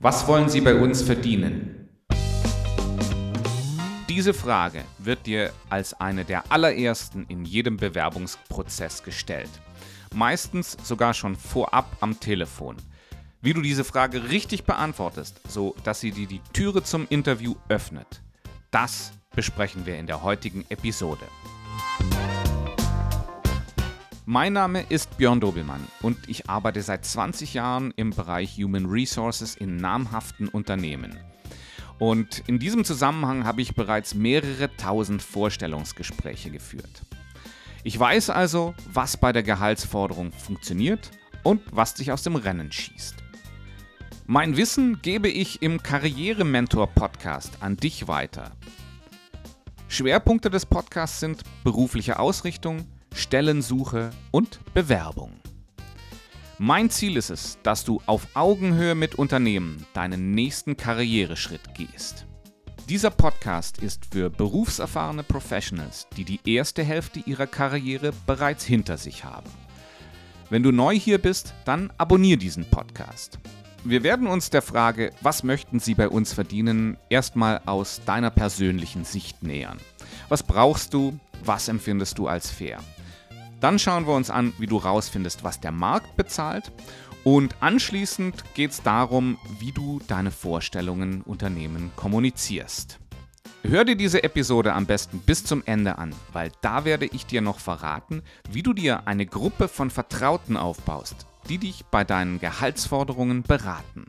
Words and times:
Was 0.00 0.28
wollen 0.28 0.48
Sie 0.48 0.60
bei 0.60 0.76
uns 0.76 1.02
verdienen? 1.02 1.88
Diese 4.08 4.32
Frage 4.32 4.84
wird 4.98 5.26
dir 5.26 5.52
als 5.70 5.92
eine 6.00 6.24
der 6.24 6.52
allerersten 6.52 7.26
in 7.26 7.44
jedem 7.44 7.78
Bewerbungsprozess 7.78 9.02
gestellt. 9.02 9.50
Meistens 10.14 10.76
sogar 10.84 11.14
schon 11.14 11.34
vorab 11.34 11.96
am 11.98 12.20
Telefon. 12.20 12.76
Wie 13.40 13.52
du 13.52 13.60
diese 13.60 13.82
Frage 13.82 14.30
richtig 14.30 14.62
beantwortest, 14.62 15.40
so 15.48 15.74
dass 15.82 15.98
sie 15.98 16.12
dir 16.12 16.28
die 16.28 16.42
Türe 16.52 16.84
zum 16.84 17.08
Interview 17.10 17.56
öffnet, 17.68 18.22
das 18.70 19.10
besprechen 19.34 19.84
wir 19.84 19.98
in 19.98 20.06
der 20.06 20.22
heutigen 20.22 20.64
Episode. 20.68 21.26
Mein 24.30 24.52
Name 24.52 24.84
ist 24.90 25.16
Björn 25.16 25.40
Dobelmann 25.40 25.82
und 26.02 26.28
ich 26.28 26.50
arbeite 26.50 26.82
seit 26.82 27.06
20 27.06 27.54
Jahren 27.54 27.94
im 27.96 28.10
Bereich 28.10 28.58
Human 28.58 28.84
Resources 28.84 29.56
in 29.56 29.76
namhaften 29.76 30.48
Unternehmen. 30.48 31.16
Und 31.98 32.42
in 32.46 32.58
diesem 32.58 32.84
Zusammenhang 32.84 33.44
habe 33.44 33.62
ich 33.62 33.74
bereits 33.74 34.14
mehrere 34.14 34.68
tausend 34.76 35.22
Vorstellungsgespräche 35.22 36.50
geführt. 36.50 37.06
Ich 37.84 37.98
weiß 37.98 38.28
also, 38.28 38.74
was 38.92 39.16
bei 39.16 39.32
der 39.32 39.42
Gehaltsforderung 39.42 40.30
funktioniert 40.32 41.10
und 41.42 41.62
was 41.72 41.94
dich 41.94 42.12
aus 42.12 42.22
dem 42.22 42.36
Rennen 42.36 42.70
schießt. 42.70 43.14
Mein 44.26 44.58
Wissen 44.58 45.00
gebe 45.00 45.30
ich 45.30 45.62
im 45.62 45.82
Karrierementor-Podcast 45.82 47.62
an 47.62 47.78
dich 47.78 48.08
weiter. 48.08 48.52
Schwerpunkte 49.88 50.50
des 50.50 50.66
Podcasts 50.66 51.18
sind 51.18 51.44
berufliche 51.64 52.18
Ausrichtung, 52.18 52.84
Stellensuche 53.18 54.10
und 54.30 54.60
Bewerbung. 54.74 55.32
Mein 56.58 56.88
Ziel 56.88 57.16
ist 57.16 57.30
es, 57.30 57.58
dass 57.64 57.84
du 57.84 58.00
auf 58.06 58.28
Augenhöhe 58.34 58.94
mit 58.94 59.16
Unternehmen 59.16 59.84
deinen 59.92 60.30
nächsten 60.30 60.76
Karriereschritt 60.76 61.74
gehst. 61.74 62.26
Dieser 62.88 63.10
Podcast 63.10 63.78
ist 63.78 64.06
für 64.12 64.30
berufserfahrene 64.30 65.24
Professionals, 65.24 66.06
die 66.16 66.24
die 66.24 66.38
erste 66.44 66.84
Hälfte 66.84 67.18
ihrer 67.26 67.48
Karriere 67.48 68.12
bereits 68.24 68.64
hinter 68.64 68.96
sich 68.96 69.24
haben. 69.24 69.50
Wenn 70.48 70.62
du 70.62 70.70
neu 70.70 70.96
hier 70.96 71.18
bist, 71.18 71.54
dann 71.64 71.92
abonniere 71.98 72.38
diesen 72.38 72.70
Podcast. 72.70 73.40
Wir 73.82 74.04
werden 74.04 74.28
uns 74.28 74.50
der 74.50 74.62
Frage, 74.62 75.12
was 75.22 75.42
möchten 75.42 75.80
Sie 75.80 75.94
bei 75.94 76.08
uns 76.08 76.32
verdienen, 76.32 76.96
erstmal 77.10 77.62
aus 77.66 78.00
deiner 78.06 78.30
persönlichen 78.30 79.04
Sicht 79.04 79.42
nähern. 79.42 79.78
Was 80.28 80.44
brauchst 80.44 80.94
du? 80.94 81.18
Was 81.44 81.68
empfindest 81.68 82.18
du 82.18 82.28
als 82.28 82.50
fair? 82.50 82.78
Dann 83.60 83.78
schauen 83.78 84.06
wir 84.06 84.14
uns 84.14 84.30
an, 84.30 84.52
wie 84.58 84.66
du 84.66 84.76
rausfindest, 84.76 85.44
was 85.44 85.60
der 85.60 85.72
Markt 85.72 86.16
bezahlt. 86.16 86.70
Und 87.24 87.56
anschließend 87.60 88.54
geht 88.54 88.70
es 88.70 88.82
darum, 88.82 89.38
wie 89.58 89.72
du 89.72 90.00
deine 90.06 90.30
Vorstellungen 90.30 91.22
Unternehmen 91.22 91.90
kommunizierst. 91.96 92.98
Hör 93.64 93.84
dir 93.84 93.96
diese 93.96 94.22
Episode 94.22 94.72
am 94.72 94.86
besten 94.86 95.18
bis 95.18 95.44
zum 95.44 95.62
Ende 95.66 95.98
an, 95.98 96.14
weil 96.32 96.52
da 96.62 96.84
werde 96.84 97.06
ich 97.06 97.26
dir 97.26 97.40
noch 97.40 97.58
verraten, 97.58 98.22
wie 98.48 98.62
du 98.62 98.72
dir 98.72 99.08
eine 99.08 99.26
Gruppe 99.26 99.66
von 99.66 99.90
Vertrauten 99.90 100.56
aufbaust, 100.56 101.26
die 101.48 101.58
dich 101.58 101.84
bei 101.86 102.04
deinen 102.04 102.38
Gehaltsforderungen 102.38 103.42
beraten. 103.42 104.06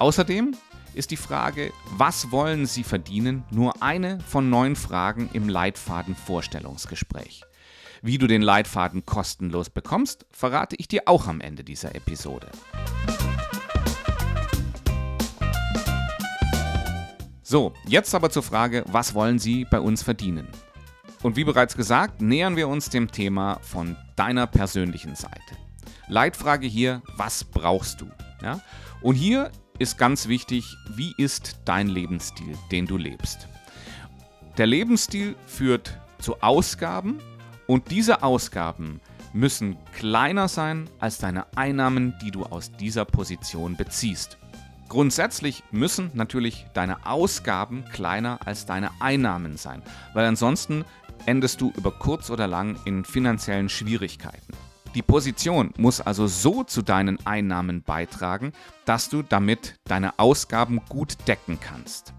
Außerdem 0.00 0.56
ist 0.94 1.12
die 1.12 1.16
Frage, 1.16 1.72
was 1.92 2.32
wollen 2.32 2.66
sie 2.66 2.82
verdienen, 2.82 3.44
nur 3.50 3.82
eine 3.82 4.18
von 4.20 4.50
neun 4.50 4.74
Fragen 4.74 5.30
im 5.32 5.48
Leitfaden 5.48 6.16
Vorstellungsgespräch. 6.16 7.45
Wie 8.06 8.18
du 8.18 8.28
den 8.28 8.40
Leitfaden 8.40 9.04
kostenlos 9.04 9.68
bekommst, 9.68 10.26
verrate 10.30 10.76
ich 10.78 10.86
dir 10.86 11.02
auch 11.06 11.26
am 11.26 11.40
Ende 11.40 11.64
dieser 11.64 11.96
Episode. 11.96 12.46
So, 17.42 17.72
jetzt 17.88 18.14
aber 18.14 18.30
zur 18.30 18.44
Frage, 18.44 18.84
was 18.86 19.14
wollen 19.14 19.40
Sie 19.40 19.64
bei 19.64 19.80
uns 19.80 20.04
verdienen? 20.04 20.46
Und 21.24 21.34
wie 21.34 21.42
bereits 21.42 21.76
gesagt, 21.76 22.22
nähern 22.22 22.54
wir 22.54 22.68
uns 22.68 22.90
dem 22.90 23.10
Thema 23.10 23.58
von 23.62 23.96
deiner 24.14 24.46
persönlichen 24.46 25.16
Seite. 25.16 25.56
Leitfrage 26.06 26.68
hier, 26.68 27.02
was 27.16 27.42
brauchst 27.42 28.02
du? 28.02 28.06
Ja? 28.40 28.60
Und 29.00 29.16
hier 29.16 29.50
ist 29.80 29.98
ganz 29.98 30.28
wichtig, 30.28 30.76
wie 30.94 31.12
ist 31.18 31.56
dein 31.64 31.88
Lebensstil, 31.88 32.56
den 32.70 32.86
du 32.86 32.98
lebst? 32.98 33.48
Der 34.58 34.68
Lebensstil 34.68 35.34
führt 35.48 35.98
zu 36.20 36.40
Ausgaben 36.40 37.18
und 37.66 37.90
diese 37.90 38.22
Ausgaben 38.22 39.00
müssen 39.32 39.76
kleiner 39.92 40.48
sein 40.48 40.88
als 40.98 41.18
deine 41.18 41.46
Einnahmen, 41.56 42.14
die 42.22 42.30
du 42.30 42.44
aus 42.44 42.72
dieser 42.72 43.04
Position 43.04 43.76
beziehst. 43.76 44.38
Grundsätzlich 44.88 45.64
müssen 45.72 46.10
natürlich 46.14 46.66
deine 46.72 47.06
Ausgaben 47.06 47.84
kleiner 47.92 48.38
als 48.44 48.66
deine 48.66 48.90
Einnahmen 49.00 49.56
sein, 49.56 49.82
weil 50.14 50.26
ansonsten 50.26 50.84
endest 51.26 51.60
du 51.60 51.72
über 51.76 51.90
kurz 51.90 52.30
oder 52.30 52.46
lang 52.46 52.78
in 52.84 53.04
finanziellen 53.04 53.68
Schwierigkeiten. 53.68 54.52
Die 54.94 55.02
Position 55.02 55.74
muss 55.76 56.00
also 56.00 56.26
so 56.26 56.64
zu 56.64 56.80
deinen 56.80 57.18
Einnahmen 57.26 57.82
beitragen, 57.82 58.52
dass 58.86 59.10
du 59.10 59.22
damit 59.22 59.74
deine 59.84 60.18
Ausgaben 60.18 60.80
gut 60.88 61.16
decken 61.26 61.58
kannst. 61.60 62.14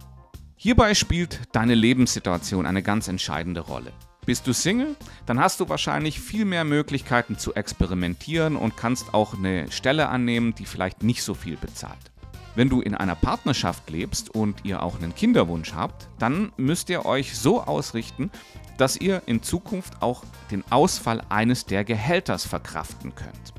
Hierbei 0.58 0.94
spielt 0.94 1.40
deine 1.53 1.74
Lebenssituation 1.74 2.66
eine 2.66 2.84
ganz 2.84 3.08
entscheidende 3.08 3.62
Rolle. 3.62 3.94
Bist 4.27 4.45
du 4.45 4.51
Single, 4.51 4.97
dann 5.25 5.39
hast 5.39 5.61
du 5.61 5.69
wahrscheinlich 5.69 6.19
viel 6.19 6.43
mehr 6.43 6.65
Möglichkeiten 6.65 7.38
zu 7.38 7.53
experimentieren 7.53 8.57
und 8.57 8.75
kannst 8.75 9.13
auch 9.13 9.33
eine 9.33 9.71
Stelle 9.71 10.09
annehmen, 10.09 10.53
die 10.53 10.65
vielleicht 10.65 11.01
nicht 11.01 11.23
so 11.23 11.33
viel 11.33 11.55
bezahlt. 11.55 12.11
Wenn 12.53 12.67
du 12.67 12.81
in 12.81 12.93
einer 12.93 13.16
Partnerschaft 13.16 13.89
lebst 13.89 14.35
und 14.35 14.66
ihr 14.66 14.83
auch 14.83 14.97
einen 14.97 15.16
Kinderwunsch 15.16 15.73
habt, 15.73 16.09
dann 16.19 16.51
müsst 16.57 16.89
ihr 16.89 17.05
euch 17.05 17.37
so 17.37 17.61
ausrichten, 17.61 18.29
dass 18.77 18.97
ihr 18.97 19.21
in 19.27 19.43
Zukunft 19.43 20.01
auch 20.01 20.25
den 20.51 20.69
Ausfall 20.73 21.21
eines 21.29 21.66
der 21.66 21.85
Gehälters 21.85 22.45
verkraften 22.45 23.16
könnt. 23.16 23.53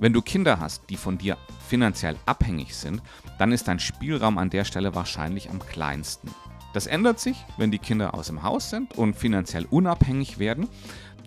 Wenn 0.00 0.12
du 0.12 0.20
Kinder 0.20 0.60
hast, 0.60 0.82
die 0.90 0.98
von 0.98 1.16
dir 1.16 1.38
finanziell 1.66 2.16
abhängig 2.26 2.76
sind, 2.76 3.00
dann 3.38 3.52
ist 3.52 3.68
dein 3.68 3.80
Spielraum 3.80 4.36
an 4.36 4.50
der 4.50 4.66
Stelle 4.66 4.94
wahrscheinlich 4.94 5.48
am 5.48 5.60
kleinsten. 5.60 6.28
Das 6.72 6.86
ändert 6.86 7.18
sich, 7.18 7.36
wenn 7.56 7.70
die 7.70 7.78
Kinder 7.78 8.14
aus 8.14 8.28
dem 8.28 8.42
Haus 8.42 8.70
sind 8.70 8.96
und 8.96 9.16
finanziell 9.16 9.66
unabhängig 9.70 10.38
werden. 10.38 10.68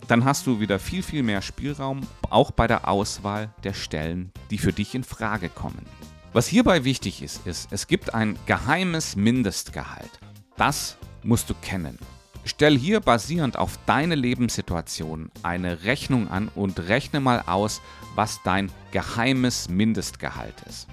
Dann 0.08 0.26
hast 0.26 0.48
du 0.48 0.60
wieder 0.60 0.80
viel, 0.80 1.04
viel 1.04 1.24
mehr 1.24 1.42
Spielraum, 1.42 2.02
auch 2.30 2.52
bei 2.52 2.68
der 2.68 2.88
Auswahl 2.88 3.54
der 3.64 3.74
Stellen, 3.74 4.32
die 4.52 4.58
für 4.58 4.74
dich 4.74 4.96
in 4.96 5.04
Frage 5.04 5.50
kommen. 5.50 5.86
Was 6.34 6.48
hierbei 6.48 6.84
wichtig 6.84 7.22
ist, 7.22 7.46
ist, 7.46 7.72
es 7.72 7.88
gibt 7.88 8.14
ein 8.14 8.38
geheimes 8.46 9.16
Mindestgehalt. 9.16 10.10
Das 10.58 10.98
musst 11.24 11.50
du 11.50 11.54
kennen. 11.54 11.98
Stell 12.46 12.78
hier 12.78 13.00
basierend 13.00 13.58
auf 13.58 13.80
deine 13.86 14.16
Lebenssituation 14.16 15.32
eine 15.44 15.84
Rechnung 15.84 16.28
an 16.30 16.50
und 16.56 16.80
rechne 16.90 17.22
mal 17.22 17.44
aus, 17.46 17.82
was 18.16 18.42
dein 18.44 18.72
geheimes 18.92 19.70
Mindestgehalt 19.70 20.56
ist. 20.68 20.88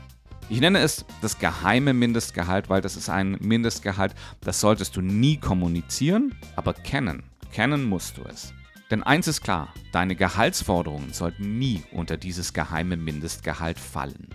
Ich 0.51 0.61
nenne 0.61 0.81
es 0.81 1.05
das 1.23 1.39
geheime 1.39 1.95
Mindestgehalt, 1.95 2.69
weil 2.69 2.81
das 2.81 2.97
ist 2.97 3.09
ein 3.09 3.39
Mindestgehalt, 3.41 4.17
das 4.41 4.61
solltest 4.61 4.97
du 4.97 5.01
nie 5.01 5.37
kommunizieren, 5.37 6.35
aber 6.57 6.75
kennen. 6.75 7.23
Kennen 7.53 7.85
musst 7.85 8.17
du 8.19 8.23
es. 8.25 8.53
Denn 8.91 9.05
eins 9.05 9.29
ist 9.29 9.43
klar, 9.43 9.73
deine 9.93 10.17
Gehaltsforderungen 10.17 11.13
sollten 11.13 11.61
nie 11.61 11.85
unter 11.93 12.17
dieses 12.17 12.53
geheime 12.53 12.97
Mindestgehalt 12.97 13.79
fallen. 13.79 14.27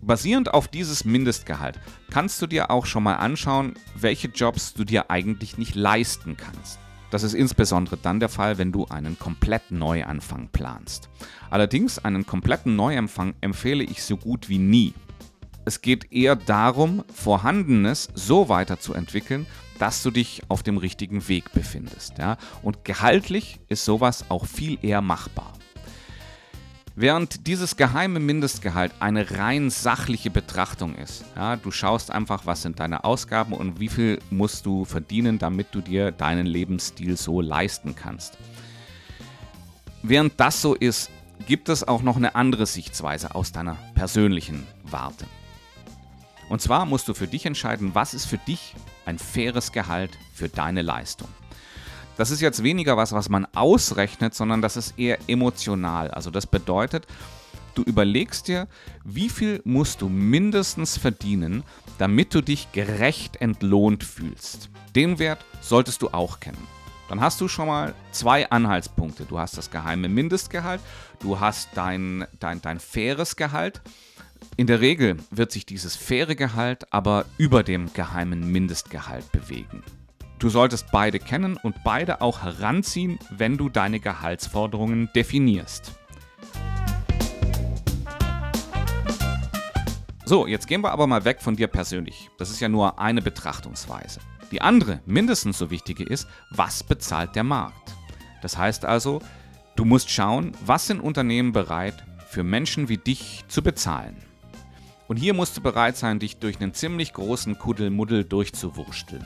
Basierend 0.00 0.54
auf 0.54 0.66
dieses 0.66 1.04
Mindestgehalt 1.04 1.78
kannst 2.10 2.40
du 2.40 2.46
dir 2.46 2.70
auch 2.70 2.86
schon 2.86 3.02
mal 3.02 3.16
anschauen, 3.16 3.74
welche 3.96 4.28
Jobs 4.28 4.72
du 4.72 4.84
dir 4.84 5.10
eigentlich 5.10 5.58
nicht 5.58 5.74
leisten 5.74 6.38
kannst. 6.38 6.78
Das 7.10 7.22
ist 7.22 7.34
insbesondere 7.34 7.98
dann 7.98 8.18
der 8.18 8.30
Fall, 8.30 8.56
wenn 8.56 8.72
du 8.72 8.86
einen 8.86 9.18
kompletten 9.18 9.78
Neuanfang 9.78 10.48
planst. 10.52 11.10
Allerdings 11.50 11.98
einen 11.98 12.24
kompletten 12.24 12.76
Neuanfang 12.76 13.34
empfehle 13.42 13.84
ich 13.84 14.02
so 14.02 14.16
gut 14.16 14.48
wie 14.48 14.58
nie, 14.58 14.94
es 15.68 15.82
geht 15.82 16.10
eher 16.12 16.34
darum, 16.34 17.04
Vorhandenes 17.14 18.08
so 18.14 18.48
weiterzuentwickeln, 18.48 19.46
dass 19.78 20.02
du 20.02 20.10
dich 20.10 20.42
auf 20.48 20.62
dem 20.62 20.78
richtigen 20.78 21.28
Weg 21.28 21.52
befindest. 21.52 22.16
Ja? 22.16 22.38
Und 22.62 22.86
gehaltlich 22.86 23.60
ist 23.68 23.84
sowas 23.84 24.24
auch 24.30 24.46
viel 24.46 24.78
eher 24.80 25.02
machbar. 25.02 25.52
Während 26.96 27.46
dieses 27.46 27.76
geheime 27.76 28.18
Mindestgehalt 28.18 28.92
eine 28.98 29.38
rein 29.38 29.68
sachliche 29.68 30.30
Betrachtung 30.30 30.94
ist. 30.96 31.24
Ja, 31.36 31.56
du 31.56 31.70
schaust 31.70 32.10
einfach, 32.10 32.46
was 32.46 32.62
sind 32.62 32.80
deine 32.80 33.04
Ausgaben 33.04 33.52
und 33.52 33.78
wie 33.78 33.88
viel 33.88 34.18
musst 34.30 34.64
du 34.64 34.86
verdienen, 34.86 35.38
damit 35.38 35.68
du 35.72 35.82
dir 35.82 36.12
deinen 36.12 36.46
Lebensstil 36.46 37.16
so 37.18 37.42
leisten 37.42 37.94
kannst. 37.94 38.38
Während 40.02 40.40
das 40.40 40.62
so 40.62 40.74
ist, 40.74 41.10
gibt 41.46 41.68
es 41.68 41.86
auch 41.86 42.02
noch 42.02 42.16
eine 42.16 42.34
andere 42.34 42.66
Sichtweise 42.66 43.34
aus 43.34 43.52
deiner 43.52 43.76
persönlichen 43.94 44.66
Warte. 44.82 45.26
Und 46.48 46.62
zwar 46.62 46.86
musst 46.86 47.08
du 47.08 47.14
für 47.14 47.26
dich 47.26 47.46
entscheiden, 47.46 47.94
was 47.94 48.14
ist 48.14 48.26
für 48.26 48.38
dich 48.38 48.74
ein 49.04 49.18
faires 49.18 49.72
Gehalt 49.72 50.18
für 50.32 50.48
deine 50.48 50.82
Leistung. 50.82 51.28
Das 52.16 52.30
ist 52.30 52.40
jetzt 52.40 52.62
weniger 52.62 52.96
was, 52.96 53.12
was 53.12 53.28
man 53.28 53.46
ausrechnet, 53.54 54.34
sondern 54.34 54.60
das 54.60 54.76
ist 54.76 54.98
eher 54.98 55.18
emotional. 55.28 56.10
Also 56.10 56.30
das 56.30 56.46
bedeutet, 56.46 57.06
du 57.74 57.82
überlegst 57.82 58.48
dir, 58.48 58.66
wie 59.04 59.28
viel 59.28 59.60
musst 59.64 60.02
du 60.02 60.08
mindestens 60.08 60.98
verdienen, 60.98 61.62
damit 61.98 62.34
du 62.34 62.40
dich 62.40 62.72
gerecht 62.72 63.40
entlohnt 63.40 64.02
fühlst. 64.02 64.68
Den 64.96 65.18
Wert 65.18 65.44
solltest 65.60 66.02
du 66.02 66.08
auch 66.08 66.40
kennen. 66.40 66.66
Dann 67.08 67.20
hast 67.20 67.40
du 67.40 67.48
schon 67.48 67.68
mal 67.68 67.94
zwei 68.10 68.50
Anhaltspunkte. 68.50 69.24
Du 69.24 69.38
hast 69.38 69.56
das 69.56 69.70
geheime 69.70 70.08
Mindestgehalt, 70.08 70.80
du 71.20 71.40
hast 71.40 71.70
dein, 71.74 72.26
dein, 72.38 72.60
dein 72.60 72.80
faires 72.80 73.36
Gehalt. 73.36 73.80
In 74.56 74.66
der 74.66 74.80
Regel 74.80 75.16
wird 75.30 75.52
sich 75.52 75.66
dieses 75.66 75.96
faire 75.96 76.34
Gehalt 76.34 76.92
aber 76.92 77.26
über 77.38 77.62
dem 77.62 77.92
geheimen 77.92 78.50
Mindestgehalt 78.50 79.30
bewegen. 79.32 79.82
Du 80.38 80.48
solltest 80.48 80.90
beide 80.92 81.18
kennen 81.18 81.56
und 81.56 81.82
beide 81.84 82.20
auch 82.20 82.42
heranziehen, 82.42 83.18
wenn 83.30 83.56
du 83.56 83.68
deine 83.68 84.00
Gehaltsforderungen 84.00 85.10
definierst. 85.14 85.92
So, 90.24 90.46
jetzt 90.46 90.66
gehen 90.68 90.82
wir 90.82 90.92
aber 90.92 91.06
mal 91.06 91.24
weg 91.24 91.40
von 91.40 91.56
dir 91.56 91.68
persönlich. 91.68 92.28
Das 92.36 92.50
ist 92.50 92.60
ja 92.60 92.68
nur 92.68 92.98
eine 92.98 93.22
Betrachtungsweise. 93.22 94.20
Die 94.52 94.60
andere, 94.60 95.00
mindestens 95.06 95.58
so 95.58 95.70
wichtige 95.70 96.04
ist, 96.04 96.28
was 96.50 96.82
bezahlt 96.82 97.34
der 97.34 97.44
Markt? 97.44 97.94
Das 98.42 98.56
heißt 98.56 98.84
also, 98.84 99.20
du 99.74 99.84
musst 99.84 100.10
schauen, 100.10 100.52
was 100.64 100.86
sind 100.86 101.00
Unternehmen 101.00 101.52
bereit 101.52 102.04
für 102.28 102.44
Menschen 102.44 102.88
wie 102.88 102.98
dich 102.98 103.44
zu 103.48 103.62
bezahlen. 103.62 104.16
Und 105.08 105.16
hier 105.16 105.34
musst 105.34 105.56
du 105.56 105.60
bereit 105.60 105.96
sein, 105.96 106.20
dich 106.20 106.36
durch 106.36 106.60
einen 106.60 106.74
ziemlich 106.74 107.12
großen 107.12 107.58
Kuddelmuddel 107.58 108.24
durchzuwursteln. 108.24 109.24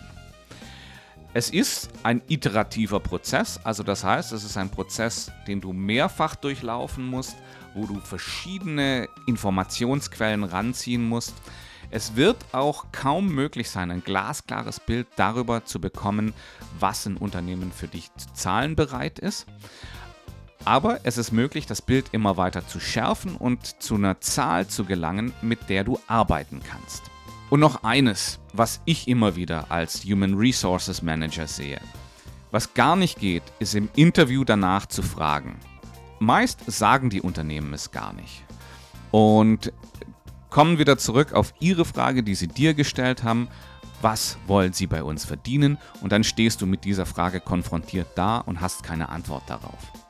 Es 1.34 1.50
ist 1.50 1.90
ein 2.02 2.22
iterativer 2.28 3.00
Prozess, 3.00 3.58
also 3.64 3.82
das 3.82 4.04
heißt, 4.04 4.32
es 4.32 4.44
ist 4.44 4.56
ein 4.56 4.70
Prozess, 4.70 5.30
den 5.46 5.60
du 5.60 5.72
mehrfach 5.72 6.36
durchlaufen 6.36 7.06
musst 7.06 7.36
wo 7.74 7.86
du 7.86 8.00
verschiedene 8.00 9.08
Informationsquellen 9.26 10.44
ranziehen 10.44 11.04
musst. 11.04 11.34
Es 11.90 12.16
wird 12.16 12.36
auch 12.52 12.86
kaum 12.92 13.34
möglich 13.34 13.70
sein, 13.70 13.90
ein 13.90 14.02
glasklares 14.02 14.80
Bild 14.80 15.06
darüber 15.16 15.64
zu 15.64 15.80
bekommen, 15.80 16.32
was 16.78 17.06
ein 17.06 17.16
Unternehmen 17.16 17.70
für 17.70 17.88
dich 17.88 18.10
zu 18.16 18.32
zahlen 18.32 18.76
bereit 18.76 19.18
ist. 19.18 19.46
Aber 20.64 21.00
es 21.02 21.18
ist 21.18 21.32
möglich, 21.32 21.66
das 21.66 21.82
Bild 21.82 22.06
immer 22.12 22.36
weiter 22.36 22.66
zu 22.66 22.80
schärfen 22.80 23.36
und 23.36 23.82
zu 23.82 23.96
einer 23.96 24.20
Zahl 24.20 24.66
zu 24.66 24.84
gelangen, 24.84 25.32
mit 25.42 25.68
der 25.68 25.84
du 25.84 25.98
arbeiten 26.06 26.60
kannst. 26.68 27.02
Und 27.50 27.60
noch 27.60 27.84
eines, 27.84 28.38
was 28.52 28.80
ich 28.84 29.08
immer 29.08 29.36
wieder 29.36 29.70
als 29.70 30.04
Human 30.04 30.34
Resources 30.34 31.02
Manager 31.02 31.46
sehe. 31.46 31.80
Was 32.50 32.74
gar 32.74 32.96
nicht 32.96 33.18
geht, 33.18 33.42
ist 33.58 33.74
im 33.74 33.88
Interview 33.96 34.44
danach 34.44 34.86
zu 34.86 35.02
fragen, 35.02 35.58
Meist 36.22 36.70
sagen 36.70 37.10
die 37.10 37.20
Unternehmen 37.20 37.74
es 37.74 37.90
gar 37.90 38.12
nicht. 38.12 38.44
Und 39.10 39.72
kommen 40.50 40.78
wieder 40.78 40.96
zurück 40.96 41.32
auf 41.32 41.52
Ihre 41.58 41.84
Frage, 41.84 42.22
die 42.22 42.36
Sie 42.36 42.46
dir 42.46 42.74
gestellt 42.74 43.24
haben. 43.24 43.48
Was 44.02 44.38
wollen 44.46 44.72
Sie 44.72 44.86
bei 44.86 45.02
uns 45.02 45.24
verdienen? 45.24 45.78
Und 46.00 46.12
dann 46.12 46.22
stehst 46.22 46.60
du 46.60 46.66
mit 46.66 46.84
dieser 46.84 47.06
Frage 47.06 47.40
konfrontiert 47.40 48.06
da 48.14 48.38
und 48.38 48.60
hast 48.60 48.84
keine 48.84 49.08
Antwort 49.08 49.42
darauf. 49.48 50.01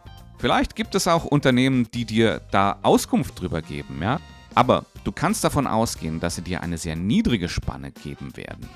Vielleicht 0.42 0.74
gibt 0.74 0.96
es 0.96 1.06
auch 1.06 1.24
Unternehmen, 1.24 1.88
die 1.94 2.04
dir 2.04 2.40
da 2.50 2.80
Auskunft 2.82 3.40
drüber 3.40 3.62
geben, 3.62 4.00
ja? 4.02 4.18
Aber 4.56 4.86
du 5.04 5.12
kannst 5.12 5.44
davon 5.44 5.68
ausgehen, 5.68 6.18
dass 6.18 6.34
sie 6.34 6.42
dir 6.42 6.62
eine 6.62 6.78
sehr 6.78 6.96
niedrige 6.96 7.48
Spanne 7.48 7.92
geben 7.92 8.36
werden. 8.36 8.68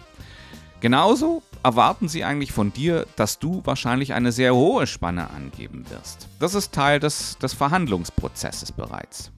Genauso 0.79 1.43
erwarten 1.65 2.07
sie 2.07 2.23
eigentlich 2.23 2.53
von 2.53 2.73
dir, 2.73 3.05
dass 3.17 3.41
du 3.41 3.63
wahrscheinlich 3.65 4.15
eine 4.15 4.31
sehr 4.31 4.55
hohe 4.55 4.87
Spanne 4.87 5.29
angeben 5.31 5.85
wirst. 5.91 6.29
Das 6.39 6.55
ist 6.55 6.73
Teil 6.73 7.01
des, 7.01 7.37
des 7.39 7.53
Verhandlungsprozesses 7.53 8.71
bereits. 8.71 9.33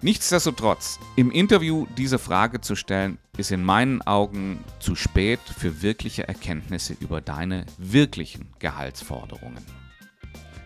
Nichtsdestotrotz, 0.00 1.00
im 1.16 1.32
Interview 1.32 1.88
diese 1.98 2.20
Frage 2.20 2.60
zu 2.60 2.76
stellen, 2.76 3.18
ist 3.36 3.50
in 3.50 3.64
meinen 3.64 4.00
Augen 4.02 4.62
zu 4.78 4.94
spät 4.94 5.40
für 5.40 5.82
wirkliche 5.82 6.28
Erkenntnisse 6.28 6.94
über 7.00 7.20
deine 7.20 7.66
wirklichen 7.78 8.52
Gehaltsforderungen. 8.60 9.83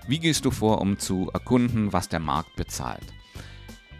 Wie 0.09 0.19
gehst 0.19 0.47
du 0.47 0.51
vor, 0.51 0.81
um 0.81 0.99
zu 0.99 1.29
erkunden, 1.35 1.93
was 1.93 2.09
der 2.09 2.19
Markt 2.19 2.57
bezahlt? 2.57 3.05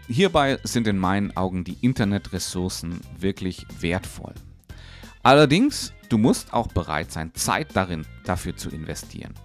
Hierbei 0.07 0.57
sind 0.63 0.87
in 0.87 0.97
meinen 0.97 1.37
Augen 1.37 1.63
die 1.63 1.77
Internetressourcen 1.81 2.99
wirklich 3.19 3.67
wertvoll. 3.79 4.33
Allerdings, 5.21 5.93
du 6.09 6.17
musst 6.17 6.51
auch 6.51 6.65
bereit 6.65 7.11
sein, 7.11 7.35
Zeit 7.35 7.75
darin 7.75 8.07
dafür 8.25 8.57
zu 8.57 8.71
investieren. 8.71 9.35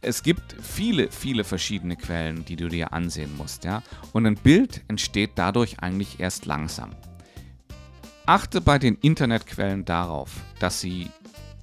Es 0.00 0.22
gibt 0.22 0.56
viele, 0.62 1.10
viele 1.12 1.44
verschiedene 1.44 1.96
Quellen, 1.96 2.46
die 2.46 2.56
du 2.56 2.68
dir 2.68 2.94
ansehen 2.94 3.36
musst, 3.36 3.64
ja. 3.64 3.82
Und 4.14 4.24
ein 4.24 4.36
Bild 4.36 4.82
entsteht 4.88 5.32
dadurch 5.34 5.80
eigentlich 5.80 6.20
erst 6.20 6.46
langsam. 6.46 6.96
Achte 8.24 8.62
bei 8.62 8.78
den 8.78 8.94
Internetquellen 8.94 9.84
darauf, 9.84 10.30
dass 10.58 10.80
sie 10.80 11.10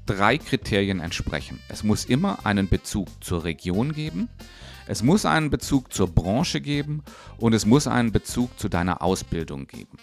drei 0.06 0.38
Kriterien 0.38 1.00
entsprechen. 1.00 1.60
Es 1.70 1.84
muss 1.84 2.06
immer 2.06 2.46
einen 2.46 2.68
Bezug 2.68 3.08
zur 3.24 3.44
Region 3.44 3.94
geben, 3.94 4.30
es 4.86 5.02
muss 5.02 5.26
einen 5.26 5.50
Bezug 5.50 5.94
zur 5.94 6.08
Branche 6.08 6.60
geben 6.60 7.04
und 7.38 7.54
es 7.54 7.66
muss 7.66 7.88
einen 7.88 8.12
Bezug 8.12 8.60
zu 8.60 8.68
deiner 8.68 9.02
Ausbildung 9.02 9.68
geben. 9.68 9.98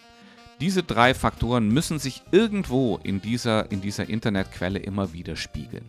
Diese 0.60 0.82
drei 0.82 1.14
Faktoren 1.14 1.68
müssen 1.68 1.98
sich 1.98 2.22
irgendwo 2.32 2.98
in 3.02 3.20
dieser, 3.20 3.70
in 3.70 3.80
dieser 3.80 4.08
Internetquelle 4.08 4.78
immer 4.78 5.12
widerspiegeln. 5.12 5.84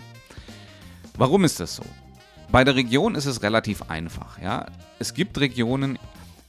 Warum 1.17 1.43
ist 1.43 1.59
das 1.59 1.75
so? 1.75 1.83
Bei 2.51 2.63
der 2.63 2.75
Region 2.75 3.15
ist 3.15 3.25
es 3.25 3.43
relativ 3.43 3.83
einfach. 3.83 4.41
Ja? 4.41 4.65
Es 4.99 5.13
gibt 5.13 5.39
Regionen, 5.39 5.97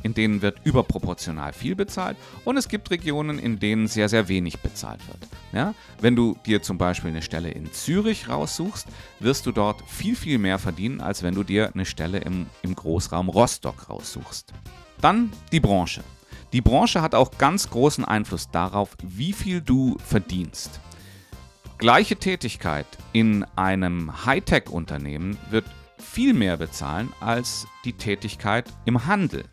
in 0.02 0.14
denen 0.14 0.42
wird 0.42 0.58
überproportional 0.64 1.52
viel 1.52 1.74
bezahlt 1.74 2.16
und 2.44 2.56
es 2.56 2.68
gibt 2.68 2.90
Regionen, 2.90 3.38
in 3.38 3.58
denen 3.58 3.86
sehr, 3.86 4.08
sehr 4.08 4.28
wenig 4.28 4.60
bezahlt 4.60 5.06
wird. 5.08 5.28
Ja? 5.52 5.74
Wenn 6.00 6.16
du 6.16 6.36
dir 6.46 6.62
zum 6.62 6.78
Beispiel 6.78 7.10
eine 7.10 7.22
Stelle 7.22 7.50
in 7.50 7.72
Zürich 7.72 8.28
raussuchst, 8.28 8.86
wirst 9.20 9.46
du 9.46 9.52
dort 9.52 9.82
viel, 9.88 10.16
viel 10.16 10.38
mehr 10.38 10.58
verdienen, 10.58 11.00
als 11.00 11.22
wenn 11.22 11.34
du 11.34 11.44
dir 11.44 11.72
eine 11.72 11.84
Stelle 11.84 12.18
im, 12.18 12.46
im 12.62 12.74
Großraum 12.74 13.28
Rostock 13.28 13.88
raussuchst. 13.88 14.52
Dann 15.00 15.32
die 15.50 15.60
Branche. 15.60 16.02
Die 16.52 16.60
Branche 16.60 17.00
hat 17.00 17.14
auch 17.14 17.38
ganz 17.38 17.70
großen 17.70 18.04
Einfluss 18.04 18.50
darauf, 18.50 18.90
wie 19.02 19.32
viel 19.32 19.62
du 19.62 19.96
verdienst. 20.04 20.80
Gleiche 21.78 22.16
Tätigkeit 22.16 22.86
in 23.12 23.44
einem 23.56 24.24
Hightech-Unternehmen 24.24 25.38
wird 25.50 25.64
viel 25.98 26.34
mehr 26.34 26.56
bezahlen 26.56 27.12
als 27.20 27.66
die 27.84 27.94
Tätigkeit 27.94 28.66
im 28.84 29.06
Handel. 29.06 29.44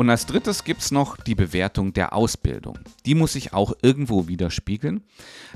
Und 0.00 0.08
als 0.08 0.24
drittes 0.24 0.64
gibt 0.64 0.80
es 0.80 0.92
noch 0.92 1.18
die 1.18 1.34
Bewertung 1.34 1.92
der 1.92 2.14
Ausbildung. 2.14 2.78
Die 3.04 3.14
muss 3.14 3.34
sich 3.34 3.52
auch 3.52 3.74
irgendwo 3.82 4.28
widerspiegeln. 4.28 5.02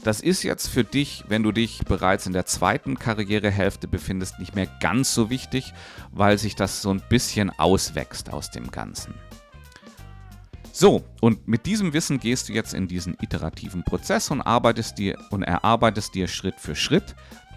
Das 0.03 0.21
ist 0.21 0.43
jetzt 0.43 0.69
für 0.69 0.85
dich, 0.85 1.25
wenn 1.29 1.43
du 1.43 1.51
dich 1.51 1.79
bereits 1.87 2.27
in 2.27 2.35
der 2.35 2.45
zweiten 2.45 2.99
Karrierehälfte 2.99 3.89
befindest, 3.89 4.39
nicht 4.39 4.55
mehr 4.55 4.67
ganz 4.81 5.15
so 5.15 5.31
wichtig, 5.31 5.73
weil 6.13 6.37
sich 6.37 6.57
das 6.57 6.83
so 6.83 6.91
ein 6.91 7.03
bisschen 7.09 7.49
auswächst 7.59 8.35
aus 8.35 8.51
dem 8.51 8.71
Ganzen. 8.71 9.15
So, 10.73 11.05
und 11.23 11.49
mit 11.49 11.65
diesem 11.65 11.95
Wissen 11.95 12.21
gehst 12.21 12.51
du 12.51 12.53
jetzt 12.53 12.75
in 12.75 12.87
diesen 12.87 13.17
iterativen 13.23 13.83
Prozess 13.83 14.31
und 14.31 14.43
arbeitest 14.43 14.99
dir 14.99 15.17
und 15.31 15.43
erarbeitest 15.43 16.15
dir 16.15 16.29
Schritt 16.29 16.61
für 16.61 16.77
Schritt 16.77 17.15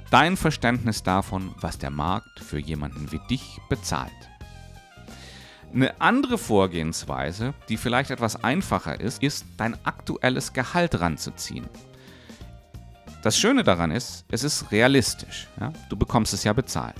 dein 0.09 0.37
Verständnis 0.37 1.03
davon, 1.03 1.53
was 1.59 1.79
der 1.79 1.91
Markt 1.91 2.39
für 2.39 2.59
jemanden 2.59 3.11
wie 3.11 3.19
dich 3.27 3.59
bezahlt. 3.67 4.36
Eine 5.73 5.99
andere 5.99 6.37
Vorgehensweise, 6.37 7.53
die 7.69 7.77
vielleicht 7.77 8.11
etwas 8.11 8.43
einfacher 8.43 8.99
ist, 8.99 9.21
ist 9.21 9.45
dein 9.57 9.77
aktuelles 9.85 10.53
Gehalt 10.53 10.99
ranzuziehen. 10.99 11.67
Das 13.21 13.37
Schöne 13.37 13.63
daran 13.63 13.91
ist, 13.91 14.25
es 14.29 14.43
ist 14.43 14.71
realistisch. 14.71 15.47
Ja? 15.59 15.73
Du 15.89 15.97
bekommst 15.97 16.33
es 16.33 16.43
ja 16.43 16.53
bezahlt. 16.53 16.95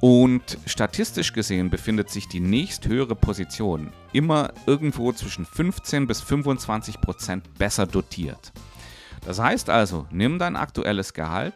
Und 0.00 0.58
statistisch 0.66 1.32
gesehen 1.32 1.70
befindet 1.70 2.10
sich 2.10 2.28
die 2.28 2.40
nächsthöhere 2.40 3.14
Position 3.14 3.92
immer 4.12 4.52
irgendwo 4.66 5.12
zwischen 5.12 5.46
15 5.46 6.06
bis 6.06 6.20
25 6.20 7.00
Prozent 7.00 7.54
besser 7.54 7.86
dotiert. 7.86 8.52
Das 9.24 9.38
heißt 9.38 9.70
also, 9.70 10.06
nimm 10.10 10.38
dein 10.38 10.56
aktuelles 10.56 11.14
Gehalt, 11.14 11.54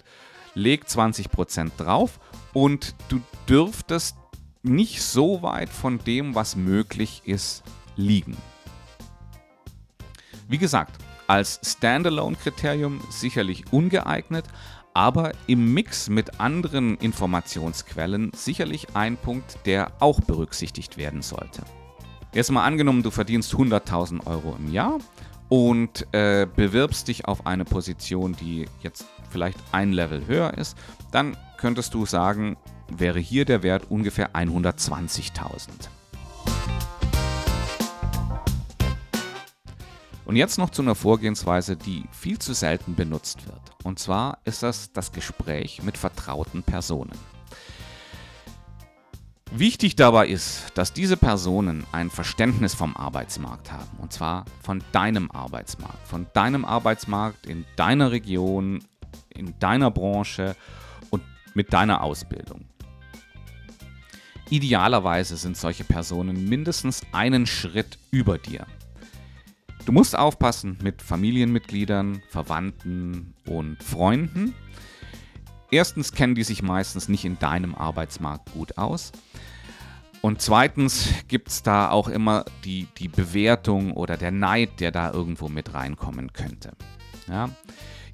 leg 0.55 0.89
20 0.89 1.31
Prozent 1.31 1.73
drauf 1.77 2.21
und 2.53 2.95
du 3.09 3.21
dürftest 3.49 4.17
nicht 4.67 5.03
so 5.03 5.43
weit 5.43 5.69
von 5.69 5.99
dem, 5.99 6.35
was 6.35 6.57
möglich 6.57 7.23
ist, 7.25 7.63
liegen. 7.97 8.37
Wie 10.49 10.59
gesagt, 10.59 10.97
als 11.27 11.61
Standalone-Kriterium 11.65 13.01
sicherlich 13.11 13.73
ungeeignet, 13.73 14.45
aber 14.95 15.33
im 15.47 15.75
Mix 15.75 16.09
mit 16.09 16.41
anderen 16.41 16.97
Informationsquellen 16.99 18.31
sicherlich 18.35 18.95
ein 18.95 19.17
Punkt, 19.17 19.59
der 19.67 19.93
auch 20.01 20.21
berücksichtigt 20.21 20.97
werden 20.97 21.23
sollte. 21.23 21.63
Jetzt 22.33 22.51
mal 22.51 22.65
angenommen, 22.65 23.03
du 23.03 23.11
verdienst 23.11 23.55
100.000 23.55 24.27
Euro 24.27 24.57
im 24.59 24.73
Jahr 24.73 24.99
und 25.49 26.07
äh, 26.13 26.47
bewirbst 26.55 27.09
dich 27.09 27.27
auf 27.27 27.47
eine 27.47 27.65
Position, 27.65 28.37
die 28.37 28.67
jetzt 28.83 29.07
vielleicht 29.31 29.59
ein 29.73 29.93
Level 29.93 30.27
höher 30.27 30.55
ist, 30.55 30.77
dann 31.13 31.37
könntest 31.57 31.95
du 31.95 32.07
sagen, 32.07 32.57
wäre 32.89 33.19
hier 33.19 33.45
der 33.45 33.63
Wert 33.63 33.91
ungefähr 33.91 34.35
120.000. 34.35 35.69
Und 40.27 40.35
jetzt 40.35 40.59
noch 40.59 40.71
zu 40.71 40.83
einer 40.83 40.97
Vorgehensweise, 40.97 41.77
die 41.77 42.05
viel 42.11 42.39
zu 42.41 42.53
selten 42.53 42.97
benutzt 42.97 43.47
wird. 43.47 43.61
Und 43.85 44.01
zwar 44.01 44.39
ist 44.45 44.65
das 44.65 44.93
das 44.93 45.13
Gespräch 45.13 45.83
mit 45.85 45.97
vertrauten 45.97 46.65
Personen. 46.65 47.17
Wichtig 49.53 49.95
dabei 49.95 50.27
ist, 50.27 50.73
dass 50.75 50.93
diese 50.93 51.17
Personen 51.17 51.87
ein 51.93 52.11
Verständnis 52.11 52.75
vom 52.75 52.97
Arbeitsmarkt 52.97 53.71
haben. 53.71 53.97
Und 53.99 54.13
zwar 54.13 54.45
von 54.61 54.83
deinem 54.91 55.31
Arbeitsmarkt. 55.31 56.09
Von 56.09 56.27
deinem 56.35 56.65
Arbeitsmarkt 56.65 57.47
in 57.47 57.65
deiner 57.77 58.11
Region, 58.11 58.81
in 59.29 59.57
deiner 59.61 59.93
Branche 59.93 60.57
und 61.11 61.23
mit 61.55 61.73
deiner 61.73 62.03
Ausbildung. 62.03 62.65
Idealerweise 64.49 65.37
sind 65.37 65.57
solche 65.57 65.85
Personen 65.85 66.49
mindestens 66.49 67.03
einen 67.13 67.47
Schritt 67.47 67.99
über 68.11 68.39
dir. 68.39 68.67
Du 69.85 69.93
musst 69.93 70.17
aufpassen 70.17 70.79
mit 70.83 71.03
Familienmitgliedern, 71.03 72.23
Verwandten 72.29 73.35
und 73.49 73.83
Freunden. 73.83 74.55
Erstens 75.71 76.13
kennen 76.13 76.35
die 76.35 76.45
sich 76.45 76.63
meistens 76.63 77.09
nicht 77.09 77.25
in 77.25 77.39
deinem 77.39 77.75
Arbeitsmarkt 77.75 78.53
gut 78.53 78.79
aus. 78.79 79.13
Und 80.23 80.43
zweitens 80.43 81.09
gibt 81.29 81.49
es 81.49 81.63
da 81.63 81.91
auch 81.91 82.09
immer 82.09 82.45
die, 82.65 82.89
die 82.99 83.09
Bewertung 83.09 83.93
oder 83.93 84.17
der 84.17 84.33
Neid, 84.33 84.81
der 84.81 84.91
da 84.91 85.13
irgendwo 85.13 85.49
mit 85.49 85.75
reinkommen 85.75 86.33
könnte. 86.33 86.73
Ja. 87.29 87.51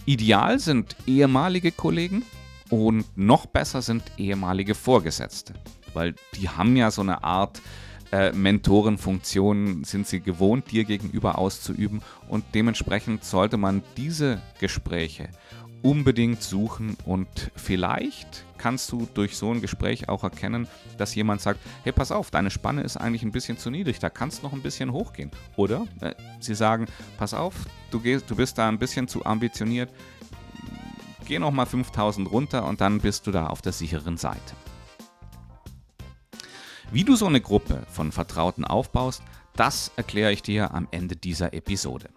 Ideal 0.05 0.59
sind 0.59 0.97
ehemalige 1.07 1.73
Kollegen 1.73 2.25
und 2.71 3.07
noch 3.17 3.47
besser 3.47 3.81
sind 3.83 4.03
ehemalige 4.19 4.75
Vorgesetzte, 4.75 5.55
weil 5.95 6.15
die 6.37 6.49
haben 6.49 6.77
ja 6.77 6.91
so 6.91 7.03
eine 7.03 7.25
Art 7.25 7.61
äh, 8.13 8.31
Mentorenfunktion 8.33 9.85
sind 9.85 10.07
sie 10.07 10.21
gewohnt, 10.21 10.71
dir 10.71 10.85
gegenüber 10.85 11.39
auszuüben. 11.39 12.03
Und 12.29 12.45
dementsprechend 12.55 13.25
sollte 13.25 13.57
man 13.57 13.83
diese 13.97 14.41
Gespräche 14.61 15.29
unbedingt 15.83 16.43
suchen 16.43 16.97
und 17.05 17.51
vielleicht 17.57 18.45
kannst 18.57 18.93
du 18.93 19.09
durch 19.15 19.37
so 19.37 19.51
ein 19.51 19.61
Gespräch 19.61 20.09
auch 20.09 20.23
erkennen, 20.23 20.69
dass 20.97 21.15
jemand 21.15 21.41
sagt, 21.41 21.59
hey, 21.83 21.91
pass 21.91 22.13
auf, 22.13 22.31
deine 22.31 22.51
Spanne 22.51 22.83
ist 22.83 22.97
eigentlich 22.97 23.25
ein 23.25 23.33
bisschen 23.33 23.59
zu 23.59 23.71
niedrig, 23.71 23.99
da 23.99 24.09
kannst 24.09 24.39
du 24.39 24.47
noch 24.47 24.53
ein 24.53 24.63
bisschen 24.63 24.93
hochgehen. 24.93 25.33
Oder 25.57 25.87
äh, 26.01 26.15
sie 26.39 26.55
sagen, 26.55 26.87
pass 27.19 27.35
auf, 27.35 27.55
du, 27.91 27.99
gehst, 27.99 28.31
du 28.31 28.37
bist 28.37 28.59
da 28.59 28.69
ein 28.69 28.79
bisschen 28.79 29.09
zu 29.09 29.27
ambitioniert, 29.27 29.91
geh 31.27 31.41
noch 31.41 31.51
mal 31.51 31.67
5000 31.67 32.31
runter 32.31 32.65
und 32.67 32.81
dann 32.81 33.01
bist 33.01 33.27
du 33.27 33.33
da 33.33 33.49
auf 33.49 33.63
der 33.63 33.73
sicheren 33.73 34.17
Seite. 34.17 34.55
Wie 36.93 37.05
du 37.05 37.17
so 37.17 37.25
eine 37.25 37.41
Gruppe 37.41 37.87
von 37.91 38.13
Vertrauten 38.13 38.67
aufbaust, 38.67 39.23
das 39.57 39.91
erkläre 39.97 40.31
ich 40.31 40.43
dir 40.43 40.75
am 40.75 40.87
Ende 40.91 41.17
dieser 41.17 41.55
Episode. 41.55 42.11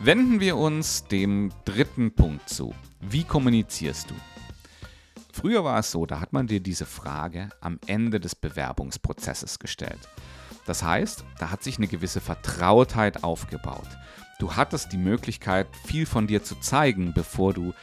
Wenden 0.00 0.38
wir 0.38 0.56
uns 0.56 1.04
dem 1.08 1.50
dritten 1.64 2.14
Punkt 2.14 2.48
zu. 2.48 2.72
Wie 3.00 3.24
kommunizierst 3.24 4.08
du? 4.08 4.14
Früher 5.32 5.64
war 5.64 5.80
es 5.80 5.90
so, 5.90 6.06
da 6.06 6.20
hat 6.20 6.32
man 6.32 6.46
dir 6.46 6.60
diese 6.60 6.86
Frage 6.86 7.48
am 7.60 7.80
Ende 7.88 8.20
des 8.20 8.36
Bewerbungsprozesses 8.36 9.58
gestellt. 9.58 10.08
Das 10.70 10.84
heißt, 10.84 11.24
da 11.40 11.50
hat 11.50 11.64
sich 11.64 11.78
eine 11.78 11.88
gewisse 11.88 12.20
Vertrautheit 12.20 13.24
aufgebaut. 13.24 13.88
Du 14.38 14.54
hattest 14.54 14.92
die 14.92 14.98
Möglichkeit, 14.98 15.66
viel 15.84 16.06
von 16.06 16.28
dir 16.28 16.44
zu 16.44 16.54
zeigen, 16.60 17.12
bevor 17.12 17.52
du 17.52 17.74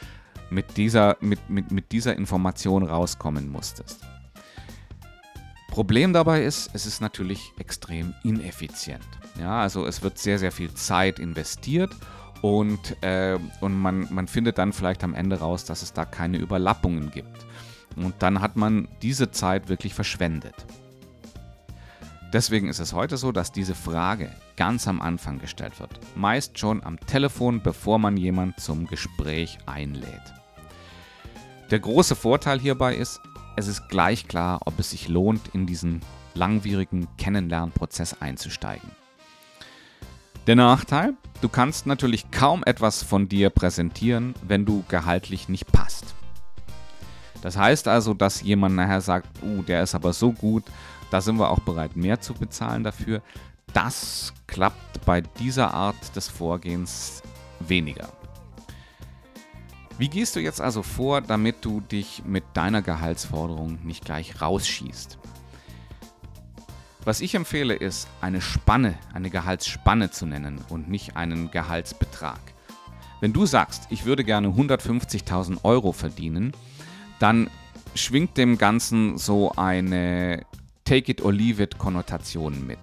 mit 0.48 0.78
dieser, 0.78 1.18
mit, 1.20 1.50
mit, 1.50 1.70
mit 1.70 1.92
dieser 1.92 2.16
Information 2.16 2.82
rauskommen 2.82 3.50
musstest. 3.50 4.00
Problem 5.70 6.14
dabei 6.14 6.44
ist, 6.44 6.70
es 6.72 6.86
ist 6.86 7.02
natürlich 7.02 7.52
extrem 7.58 8.14
ineffizient. 8.24 9.04
Ja, 9.38 9.60
also 9.60 9.84
es 9.84 10.00
wird 10.00 10.18
sehr, 10.18 10.38
sehr 10.38 10.50
viel 10.50 10.72
Zeit 10.72 11.18
investiert 11.18 11.94
und, 12.40 12.96
äh, 13.02 13.38
und 13.60 13.78
man, 13.78 14.08
man 14.10 14.28
findet 14.28 14.56
dann 14.56 14.72
vielleicht 14.72 15.04
am 15.04 15.12
Ende 15.12 15.40
raus, 15.40 15.66
dass 15.66 15.82
es 15.82 15.92
da 15.92 16.06
keine 16.06 16.38
Überlappungen 16.38 17.10
gibt. 17.10 17.44
Und 17.96 18.14
dann 18.20 18.40
hat 18.40 18.56
man 18.56 18.88
diese 19.02 19.30
Zeit 19.30 19.68
wirklich 19.68 19.92
verschwendet. 19.92 20.54
Deswegen 22.32 22.68
ist 22.68 22.78
es 22.78 22.92
heute 22.92 23.16
so, 23.16 23.32
dass 23.32 23.52
diese 23.52 23.74
Frage 23.74 24.30
ganz 24.56 24.86
am 24.86 25.00
Anfang 25.00 25.38
gestellt 25.38 25.80
wird. 25.80 25.98
Meist 26.14 26.58
schon 26.58 26.82
am 26.84 27.00
Telefon, 27.00 27.62
bevor 27.62 27.98
man 27.98 28.18
jemand 28.18 28.60
zum 28.60 28.86
Gespräch 28.86 29.58
einlädt. 29.64 30.34
Der 31.70 31.80
große 31.80 32.14
Vorteil 32.14 32.60
hierbei 32.60 32.96
ist, 32.96 33.20
es 33.56 33.66
ist 33.66 33.88
gleich 33.88 34.28
klar, 34.28 34.60
ob 34.66 34.78
es 34.78 34.90
sich 34.90 35.08
lohnt, 35.08 35.48
in 35.54 35.66
diesen 35.66 36.02
langwierigen 36.34 37.08
Kennenlernprozess 37.16 38.20
einzusteigen. 38.20 38.90
Der 40.46 40.56
Nachteil, 40.56 41.14
du 41.40 41.48
kannst 41.48 41.86
natürlich 41.86 42.30
kaum 42.30 42.62
etwas 42.64 43.02
von 43.02 43.28
dir 43.28 43.48
präsentieren, 43.50 44.34
wenn 44.46 44.66
du 44.66 44.84
gehaltlich 44.88 45.48
nicht 45.48 45.70
passt. 45.72 46.14
Das 47.42 47.56
heißt 47.56 47.88
also, 47.88 48.14
dass 48.14 48.42
jemand 48.42 48.76
nachher 48.76 49.00
sagt, 49.00 49.28
uh, 49.42 49.62
der 49.62 49.82
ist 49.82 49.94
aber 49.94 50.12
so 50.12 50.32
gut, 50.32 50.64
da 51.10 51.20
sind 51.20 51.38
wir 51.38 51.50
auch 51.50 51.60
bereit, 51.60 51.96
mehr 51.96 52.20
zu 52.20 52.34
bezahlen 52.34 52.84
dafür. 52.84 53.22
Das 53.72 54.32
klappt 54.46 55.04
bei 55.04 55.20
dieser 55.20 55.74
Art 55.74 56.16
des 56.16 56.28
Vorgehens 56.28 57.22
weniger. 57.60 58.08
Wie 59.98 60.08
gehst 60.08 60.36
du 60.36 60.40
jetzt 60.40 60.60
also 60.60 60.82
vor, 60.82 61.20
damit 61.20 61.64
du 61.64 61.80
dich 61.80 62.22
mit 62.24 62.44
deiner 62.54 62.82
Gehaltsforderung 62.82 63.80
nicht 63.84 64.04
gleich 64.04 64.40
rausschießt? 64.40 65.18
Was 67.04 67.20
ich 67.20 67.34
empfehle, 67.34 67.74
ist, 67.74 68.06
eine 68.20 68.40
Spanne, 68.40 68.94
eine 69.12 69.30
Gehaltsspanne 69.30 70.10
zu 70.10 70.26
nennen 70.26 70.60
und 70.68 70.88
nicht 70.88 71.16
einen 71.16 71.50
Gehaltsbetrag. 71.50 72.38
Wenn 73.20 73.32
du 73.32 73.46
sagst, 73.46 73.86
ich 73.90 74.04
würde 74.04 74.24
gerne 74.24 74.48
150.000 74.48 75.64
Euro 75.64 75.92
verdienen, 75.92 76.52
dann 77.18 77.50
schwingt 77.94 78.36
dem 78.36 78.58
Ganzen 78.58 79.18
so 79.18 79.52
eine 79.52 80.44
Take 80.88 81.12
it 81.12 81.20
or 81.20 81.34
leave 81.34 81.62
it 81.62 81.76
Konnotation 81.76 82.66
mit. 82.66 82.78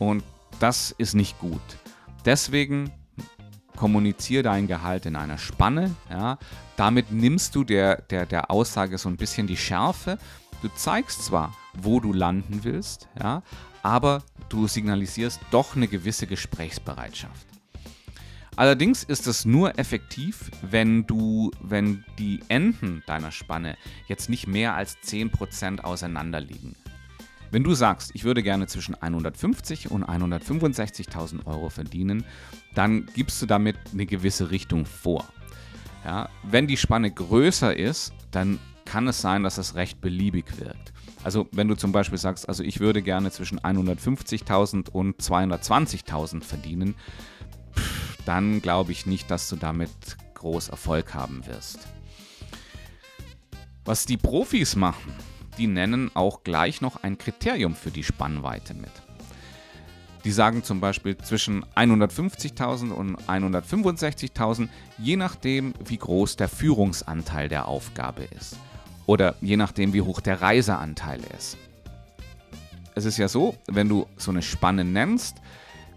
Und 0.00 0.24
das 0.58 0.92
ist 0.98 1.14
nicht 1.14 1.38
gut. 1.38 1.62
Deswegen 2.24 2.90
kommuniziere 3.76 4.42
dein 4.42 4.66
Gehalt 4.66 5.06
in 5.06 5.14
einer 5.14 5.38
Spanne. 5.38 5.94
Ja. 6.10 6.38
Damit 6.76 7.12
nimmst 7.12 7.54
du 7.54 7.62
der, 7.62 8.02
der, 8.02 8.26
der 8.26 8.50
Aussage 8.50 8.98
so 8.98 9.08
ein 9.08 9.16
bisschen 9.16 9.46
die 9.46 9.56
Schärfe. 9.56 10.18
Du 10.62 10.68
zeigst 10.74 11.24
zwar, 11.26 11.54
wo 11.74 12.00
du 12.00 12.12
landen 12.12 12.64
willst, 12.64 13.08
ja, 13.22 13.44
aber 13.84 14.24
du 14.48 14.66
signalisierst 14.66 15.38
doch 15.52 15.76
eine 15.76 15.86
gewisse 15.86 16.26
Gesprächsbereitschaft. 16.26 17.46
Allerdings 18.56 19.04
ist 19.04 19.28
es 19.28 19.44
nur 19.44 19.78
effektiv, 19.78 20.50
wenn 20.60 21.06
du, 21.06 21.52
wenn 21.60 22.04
die 22.18 22.40
Enden 22.48 23.04
deiner 23.06 23.30
Spanne 23.30 23.76
jetzt 24.08 24.28
nicht 24.28 24.48
mehr 24.48 24.74
als 24.74 24.96
10% 25.04 25.82
auseinander 25.82 26.40
liegen. 26.40 26.74
Wenn 27.50 27.62
du 27.62 27.74
sagst, 27.74 28.10
ich 28.14 28.24
würde 28.24 28.42
gerne 28.42 28.66
zwischen 28.66 28.94
150 28.94 29.90
und 29.90 30.04
165.000 30.04 31.46
Euro 31.46 31.68
verdienen, 31.70 32.24
dann 32.74 33.06
gibst 33.14 33.40
du 33.40 33.46
damit 33.46 33.76
eine 33.92 34.06
gewisse 34.06 34.50
Richtung 34.50 34.86
vor. 34.86 35.24
Ja, 36.04 36.28
wenn 36.42 36.66
die 36.66 36.76
Spanne 36.76 37.10
größer 37.10 37.76
ist, 37.76 38.12
dann 38.30 38.58
kann 38.84 39.08
es 39.08 39.20
sein, 39.20 39.42
dass 39.42 39.58
es 39.58 39.74
recht 39.74 40.00
beliebig 40.00 40.58
wirkt. 40.58 40.92
Also 41.22 41.48
wenn 41.52 41.68
du 41.68 41.74
zum 41.74 41.92
Beispiel 41.92 42.18
sagst, 42.18 42.48
also 42.48 42.62
ich 42.62 42.80
würde 42.80 43.00
gerne 43.00 43.30
zwischen 43.30 43.58
150.000 43.58 44.90
und 44.90 45.20
220.000 45.20 46.42
verdienen, 46.42 46.94
dann 48.26 48.60
glaube 48.60 48.92
ich 48.92 49.06
nicht, 49.06 49.30
dass 49.30 49.48
du 49.48 49.56
damit 49.56 49.90
groß 50.34 50.68
Erfolg 50.68 51.14
haben 51.14 51.46
wirst. 51.46 51.88
Was 53.86 54.04
die 54.04 54.16
Profis 54.16 54.76
machen, 54.76 55.14
die 55.58 55.66
nennen 55.66 56.10
auch 56.14 56.42
gleich 56.42 56.80
noch 56.80 57.02
ein 57.02 57.18
Kriterium 57.18 57.74
für 57.74 57.90
die 57.90 58.04
Spannweite 58.04 58.74
mit. 58.74 58.90
Die 60.24 60.32
sagen 60.32 60.64
zum 60.64 60.80
Beispiel 60.80 61.18
zwischen 61.18 61.66
150.000 61.76 62.90
und 62.90 63.16
165.000, 63.28 64.68
je 64.96 65.16
nachdem, 65.16 65.74
wie 65.84 65.98
groß 65.98 66.36
der 66.36 66.48
Führungsanteil 66.48 67.48
der 67.48 67.68
Aufgabe 67.68 68.24
ist. 68.24 68.56
Oder 69.06 69.34
je 69.42 69.58
nachdem, 69.58 69.92
wie 69.92 70.00
hoch 70.00 70.20
der 70.22 70.40
Reiseanteil 70.40 71.20
ist. 71.36 71.58
Es 72.94 73.04
ist 73.04 73.18
ja 73.18 73.28
so, 73.28 73.54
wenn 73.66 73.88
du 73.88 74.06
so 74.16 74.30
eine 74.30 74.40
Spanne 74.40 74.84
nennst, 74.84 75.42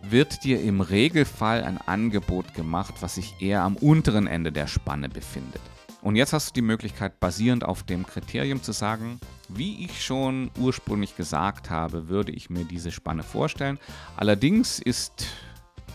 wird 0.02 0.44
dir 0.44 0.62
im 0.62 0.82
Regelfall 0.82 1.64
ein 1.64 1.78
Angebot 1.78 2.54
gemacht, 2.54 2.96
was 3.00 3.16
sich 3.16 3.42
eher 3.42 3.62
am 3.62 3.78
unteren 3.78 4.28
Ende 4.28 4.52
der 4.52 4.68
Spanne 4.68 5.08
befindet. 5.08 5.62
Und 6.02 6.16
jetzt 6.16 6.34
hast 6.34 6.50
du 6.50 6.54
die 6.54 6.62
Möglichkeit, 6.62 7.20
basierend 7.20 7.66
auf 7.66 7.84
dem 7.84 8.06
Kriterium 8.06 8.62
zu 8.62 8.72
sagen, 8.72 9.20
wie 9.50 9.84
ich 9.84 10.04
schon 10.04 10.52
ursprünglich 10.60 11.16
gesagt 11.16 11.70
habe, 11.70 12.08
würde 12.08 12.32
ich 12.32 12.50
mir 12.50 12.66
diese 12.66 12.92
Spanne 12.92 13.24
vorstellen. 13.24 13.80
Allerdings 14.16 14.80
ist 14.80 15.28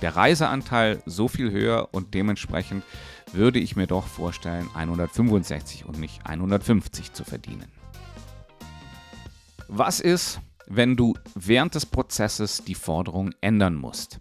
der 0.03 0.17
Reiseanteil 0.17 1.03
so 1.07 1.29
viel 1.29 1.51
höher 1.51 1.89
und 1.93 2.15
dementsprechend 2.15 2.85
würde 3.33 3.61
ich 3.61 3.77
mir 3.77 3.87
doch 3.87 4.07
vorstellen, 4.07 4.69
165 4.75 5.85
und 5.87 5.99
nicht 5.99 6.27
150 6.27 7.13
zu 7.13 7.25
verdienen. 7.25 7.71
Was 9.69 10.01
ist, 10.01 10.41
wenn 10.67 10.97
du 10.97 11.15
während 11.35 11.75
des 11.75 11.87
Prozesses 11.87 12.65
die 12.65 12.75
Forderung 12.75 13.33
ändern 13.41 13.75
musst? 13.75 14.21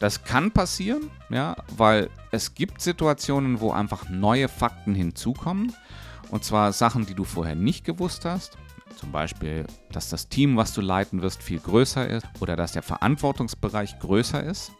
Das 0.00 0.24
kann 0.24 0.50
passieren, 0.50 1.10
ja, 1.28 1.54
weil 1.76 2.08
es 2.30 2.54
gibt 2.54 2.80
Situationen, 2.80 3.60
wo 3.60 3.70
einfach 3.70 4.08
neue 4.08 4.48
Fakten 4.48 4.94
hinzukommen. 4.94 5.74
Und 6.30 6.42
zwar 6.42 6.72
Sachen, 6.72 7.04
die 7.04 7.14
du 7.14 7.24
vorher 7.24 7.54
nicht 7.54 7.84
gewusst 7.84 8.24
hast. 8.24 8.56
Zum 8.96 9.12
Beispiel, 9.12 9.66
dass 9.92 10.08
das 10.08 10.28
Team, 10.28 10.56
was 10.56 10.72
du 10.72 10.80
leiten 10.80 11.20
wirst, 11.20 11.42
viel 11.42 11.60
größer 11.60 12.08
ist 12.08 12.26
oder 12.40 12.56
dass 12.56 12.72
der 12.72 12.82
Verantwortungsbereich 12.82 13.98
größer 13.98 14.42
ist. 14.42 14.72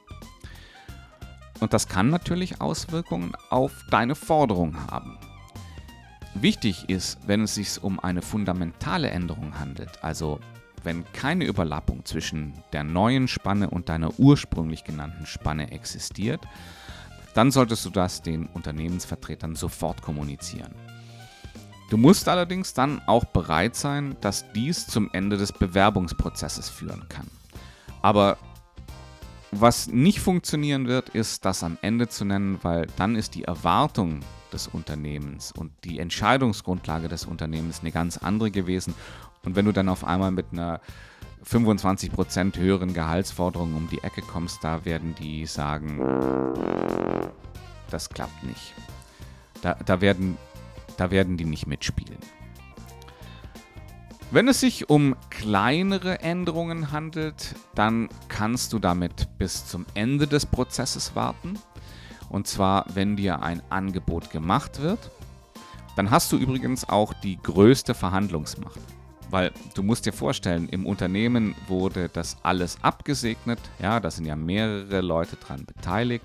Und 1.60 1.74
das 1.74 1.86
kann 1.86 2.08
natürlich 2.08 2.62
Auswirkungen 2.62 3.32
auf 3.50 3.72
deine 3.90 4.14
Forderung 4.14 4.74
haben. 4.90 5.18
Wichtig 6.34 6.88
ist, 6.88 7.18
wenn 7.26 7.42
es 7.42 7.56
sich 7.56 7.82
um 7.82 8.00
eine 8.00 8.22
fundamentale 8.22 9.10
Änderung 9.10 9.58
handelt, 9.58 10.02
also 10.02 10.40
wenn 10.84 11.04
keine 11.12 11.44
Überlappung 11.44 12.04
zwischen 12.04 12.54
der 12.72 12.84
neuen 12.84 13.28
Spanne 13.28 13.70
und 13.70 13.88
deiner 13.88 14.18
ursprünglich 14.18 14.84
genannten 14.84 15.26
Spanne 15.26 15.70
existiert, 15.72 16.40
dann 17.34 17.50
solltest 17.50 17.84
du 17.84 17.90
das 17.90 18.22
den 18.22 18.46
Unternehmensvertretern 18.46 19.54
sofort 19.54 20.02
kommunizieren. 20.02 20.74
Du 21.90 21.96
musst 21.96 22.28
allerdings 22.28 22.72
dann 22.72 23.02
auch 23.06 23.24
bereit 23.24 23.74
sein, 23.74 24.16
dass 24.20 24.44
dies 24.52 24.86
zum 24.86 25.10
Ende 25.12 25.36
des 25.36 25.52
Bewerbungsprozesses 25.52 26.68
führen 26.68 27.08
kann. 27.08 27.26
Aber 28.00 28.38
was 29.50 29.88
nicht 29.88 30.20
funktionieren 30.20 30.86
wird, 30.86 31.08
ist 31.08 31.44
das 31.44 31.64
am 31.64 31.76
Ende 31.82 32.08
zu 32.08 32.24
nennen, 32.24 32.60
weil 32.62 32.86
dann 32.96 33.16
ist 33.16 33.34
die 33.34 33.44
Erwartung 33.44 34.20
des 34.52 34.68
Unternehmens 34.68 35.52
und 35.52 35.72
die 35.84 35.98
Entscheidungsgrundlage 35.98 37.08
des 37.08 37.24
Unternehmens 37.24 37.80
eine 37.80 37.90
ganz 37.90 38.18
andere 38.18 38.52
gewesen. 38.52 38.94
Und 39.44 39.56
wenn 39.56 39.64
du 39.64 39.72
dann 39.72 39.88
auf 39.88 40.04
einmal 40.04 40.30
mit 40.30 40.46
einer 40.52 40.80
25% 41.44 42.58
höheren 42.58 42.92
Gehaltsforderung 42.92 43.74
um 43.74 43.88
die 43.88 44.02
Ecke 44.02 44.22
kommst, 44.22 44.62
da 44.62 44.84
werden 44.84 45.14
die 45.14 45.46
sagen, 45.46 45.98
das 47.90 48.08
klappt 48.10 48.44
nicht. 48.44 48.74
Da, 49.62 49.74
da, 49.74 50.00
werden, 50.00 50.36
da 50.96 51.10
werden 51.10 51.36
die 51.36 51.44
nicht 51.44 51.66
mitspielen. 51.66 52.18
Wenn 54.32 54.46
es 54.46 54.60
sich 54.60 54.88
um 54.88 55.16
kleinere 55.28 56.20
Änderungen 56.20 56.92
handelt, 56.92 57.56
dann 57.74 58.08
kannst 58.28 58.72
du 58.72 58.78
damit 58.78 59.28
bis 59.38 59.66
zum 59.66 59.86
Ende 59.94 60.28
des 60.28 60.46
Prozesses 60.46 61.16
warten. 61.16 61.58
Und 62.28 62.46
zwar, 62.46 62.86
wenn 62.94 63.16
dir 63.16 63.42
ein 63.42 63.60
Angebot 63.70 64.30
gemacht 64.30 64.80
wird. 64.80 65.10
Dann 65.96 66.12
hast 66.12 66.30
du 66.30 66.36
übrigens 66.36 66.88
auch 66.88 67.12
die 67.12 67.38
größte 67.42 67.92
Verhandlungsmacht. 67.92 68.78
Weil 69.30 69.52
du 69.74 69.82
musst 69.82 70.06
dir 70.06 70.12
vorstellen, 70.12 70.68
im 70.68 70.86
Unternehmen 70.86 71.54
wurde 71.68 72.08
das 72.12 72.36
alles 72.42 72.78
abgesegnet. 72.82 73.60
Ja, 73.80 74.00
da 74.00 74.10
sind 74.10 74.26
ja 74.26 74.36
mehrere 74.36 75.00
Leute 75.00 75.36
dran 75.36 75.64
beteiligt. 75.64 76.24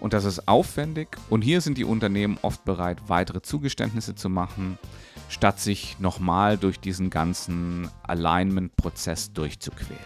Und 0.00 0.12
das 0.12 0.24
ist 0.24 0.48
aufwendig. 0.48 1.16
Und 1.30 1.42
hier 1.42 1.60
sind 1.60 1.78
die 1.78 1.84
Unternehmen 1.84 2.38
oft 2.42 2.64
bereit, 2.64 2.98
weitere 3.08 3.42
Zugeständnisse 3.42 4.14
zu 4.14 4.28
machen 4.28 4.78
statt 5.28 5.60
sich 5.60 5.98
nochmal 5.98 6.56
durch 6.56 6.80
diesen 6.80 7.10
ganzen 7.10 7.90
Alignment-Prozess 8.02 9.32
durchzuquälen. 9.32 10.00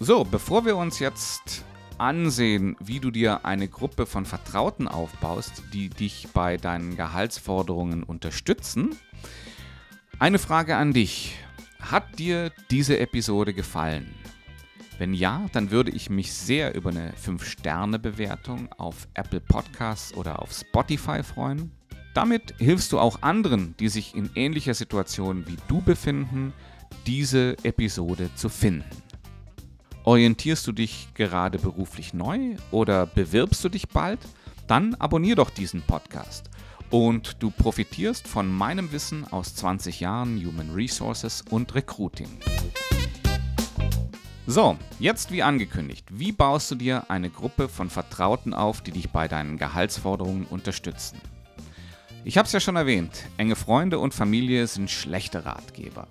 So, 0.00 0.24
bevor 0.24 0.64
wir 0.64 0.76
uns 0.76 0.98
jetzt 0.98 1.64
ansehen, 1.98 2.76
wie 2.80 2.98
du 2.98 3.10
dir 3.10 3.44
eine 3.44 3.68
Gruppe 3.68 4.06
von 4.06 4.26
Vertrauten 4.26 4.88
aufbaust, 4.88 5.62
die 5.72 5.88
dich 5.88 6.28
bei 6.34 6.56
deinen 6.56 6.96
Gehaltsforderungen 6.96 8.02
unterstützen, 8.02 8.96
eine 10.18 10.38
Frage 10.38 10.76
an 10.76 10.92
dich. 10.92 11.36
Hat 11.90 12.18
dir 12.18 12.50
diese 12.70 12.98
Episode 12.98 13.52
gefallen? 13.52 14.14
Wenn 14.96 15.12
ja, 15.12 15.44
dann 15.52 15.70
würde 15.70 15.90
ich 15.90 16.08
mich 16.08 16.32
sehr 16.32 16.74
über 16.74 16.88
eine 16.88 17.12
5-Sterne-Bewertung 17.12 18.72
auf 18.78 19.06
Apple 19.12 19.40
Podcasts 19.40 20.14
oder 20.14 20.40
auf 20.40 20.50
Spotify 20.50 21.22
freuen. 21.22 21.72
Damit 22.14 22.54
hilfst 22.58 22.92
du 22.92 22.98
auch 22.98 23.20
anderen, 23.20 23.74
die 23.78 23.88
sich 23.88 24.14
in 24.14 24.30
ähnlicher 24.34 24.72
Situation 24.72 25.46
wie 25.46 25.58
du 25.68 25.82
befinden, 25.82 26.54
diese 27.06 27.56
Episode 27.64 28.30
zu 28.34 28.48
finden. 28.48 28.84
Orientierst 30.04 30.66
du 30.66 30.72
dich 30.72 31.08
gerade 31.12 31.58
beruflich 31.58 32.14
neu 32.14 32.56
oder 32.70 33.04
bewirbst 33.04 33.62
du 33.62 33.68
dich 33.68 33.88
bald? 33.88 34.20
Dann 34.68 34.94
abonnier 34.94 35.36
doch 35.36 35.50
diesen 35.50 35.82
Podcast 35.82 36.48
und 36.90 37.42
du 37.42 37.50
profitierst 37.50 38.28
von 38.28 38.52
meinem 38.52 38.92
Wissen 38.92 39.26
aus 39.30 39.54
20 39.54 40.00
Jahren 40.00 40.36
Human 40.44 40.70
Resources 40.70 41.42
und 41.50 41.74
Recruiting. 41.74 42.28
So, 44.46 44.76
jetzt 44.98 45.30
wie 45.30 45.42
angekündigt, 45.42 46.06
wie 46.10 46.30
baust 46.30 46.70
du 46.70 46.74
dir 46.74 47.10
eine 47.10 47.30
Gruppe 47.30 47.68
von 47.68 47.88
Vertrauten 47.88 48.52
auf, 48.52 48.82
die 48.82 48.92
dich 48.92 49.10
bei 49.10 49.26
deinen 49.26 49.56
Gehaltsforderungen 49.56 50.44
unterstützen? 50.44 51.18
Ich 52.26 52.36
habe 52.36 52.46
es 52.46 52.52
ja 52.52 52.60
schon 52.60 52.76
erwähnt, 52.76 53.24
enge 53.38 53.56
Freunde 53.56 53.98
und 53.98 54.14
Familie 54.14 54.66
sind 54.66 54.90
schlechte 54.90 55.44
Ratgeber. 55.44 56.08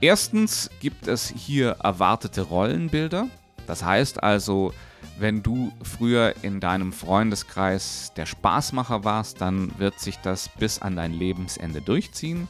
Erstens 0.00 0.68
gibt 0.80 1.06
es 1.06 1.28
hier 1.28 1.76
erwartete 1.82 2.42
Rollenbilder. 2.42 3.28
Das 3.66 3.84
heißt 3.84 4.22
also, 4.22 4.72
wenn 5.18 5.42
du 5.42 5.72
früher 5.82 6.34
in 6.42 6.60
deinem 6.60 6.92
Freundeskreis 6.92 8.12
der 8.16 8.26
Spaßmacher 8.26 9.04
warst, 9.04 9.40
dann 9.40 9.78
wird 9.78 9.98
sich 10.00 10.18
das 10.18 10.48
bis 10.48 10.80
an 10.80 10.96
dein 10.96 11.12
Lebensende 11.12 11.80
durchziehen. 11.80 12.48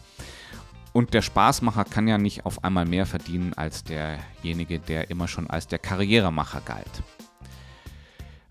Und 0.92 1.14
der 1.14 1.22
Spaßmacher 1.22 1.84
kann 1.84 2.06
ja 2.06 2.18
nicht 2.18 2.44
auf 2.44 2.64
einmal 2.64 2.84
mehr 2.84 3.06
verdienen 3.06 3.54
als 3.54 3.82
derjenige, 3.84 4.78
der 4.78 5.10
immer 5.10 5.26
schon 5.26 5.48
als 5.48 5.66
der 5.66 5.78
Karrieremacher 5.78 6.60
galt. 6.60 7.02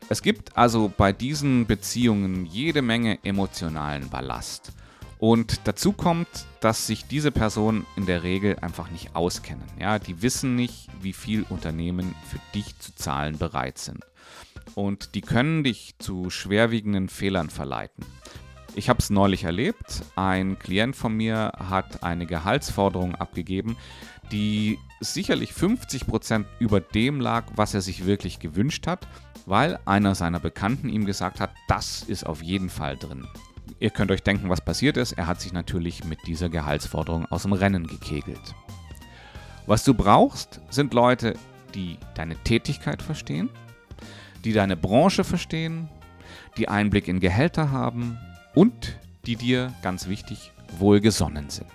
Es 0.09 0.21
gibt 0.21 0.57
also 0.57 0.91
bei 0.95 1.13
diesen 1.13 1.67
Beziehungen 1.67 2.45
jede 2.45 2.81
Menge 2.81 3.19
emotionalen 3.23 4.09
Ballast. 4.09 4.73
Und 5.21 5.61
dazu 5.65 5.93
kommt, 5.93 6.47
dass 6.61 6.87
sich 6.87 7.05
diese 7.05 7.29
Personen 7.29 7.85
in 7.95 8.07
der 8.07 8.23
Regel 8.23 8.57
einfach 8.59 8.89
nicht 8.89 9.15
auskennen. 9.15 9.63
Ja, 9.79 9.99
die 9.99 10.23
wissen 10.23 10.55
nicht, 10.55 10.87
wie 10.99 11.13
viel 11.13 11.45
Unternehmen 11.47 12.15
für 12.27 12.39
dich 12.55 12.79
zu 12.79 12.95
zahlen 12.95 13.37
bereit 13.37 13.77
sind. 13.77 14.03
Und 14.73 15.13
die 15.13 15.21
können 15.21 15.63
dich 15.63 15.93
zu 15.99 16.31
schwerwiegenden 16.31 17.07
Fehlern 17.07 17.51
verleiten. 17.51 18.03
Ich 18.73 18.89
habe 18.89 18.97
es 18.97 19.11
neulich 19.11 19.43
erlebt. 19.43 20.01
Ein 20.15 20.57
Klient 20.57 20.95
von 20.95 21.15
mir 21.15 21.51
hat 21.69 22.01
eine 22.01 22.25
Gehaltsforderung 22.25 23.13
abgegeben, 23.13 23.77
die 24.31 24.79
sicherlich 25.01 25.51
50% 25.51 26.45
über 26.57 26.81
dem 26.81 27.19
lag, 27.21 27.45
was 27.55 27.75
er 27.75 27.81
sich 27.81 28.07
wirklich 28.07 28.39
gewünscht 28.39 28.87
hat 28.87 29.07
weil 29.45 29.79
einer 29.85 30.15
seiner 30.15 30.39
Bekannten 30.39 30.89
ihm 30.89 31.05
gesagt 31.05 31.39
hat, 31.39 31.51
das 31.67 32.03
ist 32.03 32.25
auf 32.25 32.41
jeden 32.41 32.69
Fall 32.69 32.95
drin. 32.97 33.27
Ihr 33.79 33.89
könnt 33.89 34.11
euch 34.11 34.23
denken, 34.23 34.49
was 34.49 34.61
passiert 34.61 34.97
ist. 34.97 35.13
Er 35.13 35.27
hat 35.27 35.41
sich 35.41 35.53
natürlich 35.53 36.03
mit 36.03 36.19
dieser 36.27 36.49
Gehaltsforderung 36.49 37.25
aus 37.27 37.43
dem 37.43 37.53
Rennen 37.53 37.87
gekegelt. 37.87 38.55
Was 39.65 39.83
du 39.83 39.93
brauchst, 39.93 40.61
sind 40.69 40.93
Leute, 40.93 41.35
die 41.73 41.97
deine 42.15 42.35
Tätigkeit 42.35 43.01
verstehen, 43.01 43.49
die 44.43 44.53
deine 44.53 44.75
Branche 44.75 45.23
verstehen, 45.23 45.89
die 46.57 46.67
Einblick 46.67 47.07
in 47.07 47.19
Gehälter 47.19 47.71
haben 47.71 48.17
und 48.53 48.97
die 49.25 49.35
dir, 49.35 49.73
ganz 49.81 50.07
wichtig, 50.07 50.51
wohlgesonnen 50.77 51.49
sind. 51.49 51.67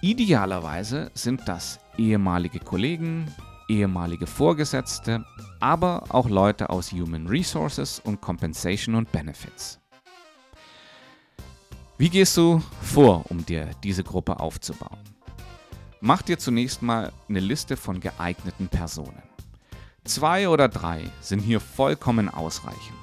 Idealerweise 0.00 1.10
sind 1.14 1.48
das 1.48 1.80
ehemalige 1.96 2.60
Kollegen, 2.60 3.26
ehemalige 3.68 4.26
Vorgesetzte, 4.26 5.24
aber 5.60 6.04
auch 6.08 6.28
Leute 6.28 6.70
aus 6.70 6.92
Human 6.92 7.26
Resources 7.26 8.00
und 8.00 8.20
Compensation 8.20 8.94
und 8.94 9.12
Benefits. 9.12 9.78
Wie 11.96 12.10
gehst 12.10 12.36
du 12.36 12.62
vor, 12.80 13.24
um 13.28 13.44
dir 13.44 13.70
diese 13.82 14.04
Gruppe 14.04 14.40
aufzubauen? 14.40 14.98
Mach 16.00 16.22
dir 16.22 16.38
zunächst 16.38 16.80
mal 16.80 17.12
eine 17.28 17.40
Liste 17.40 17.76
von 17.76 18.00
geeigneten 18.00 18.68
Personen. 18.68 19.22
Zwei 20.04 20.48
oder 20.48 20.68
drei 20.68 21.02
sind 21.20 21.40
hier 21.40 21.60
vollkommen 21.60 22.28
ausreichend. 22.28 22.94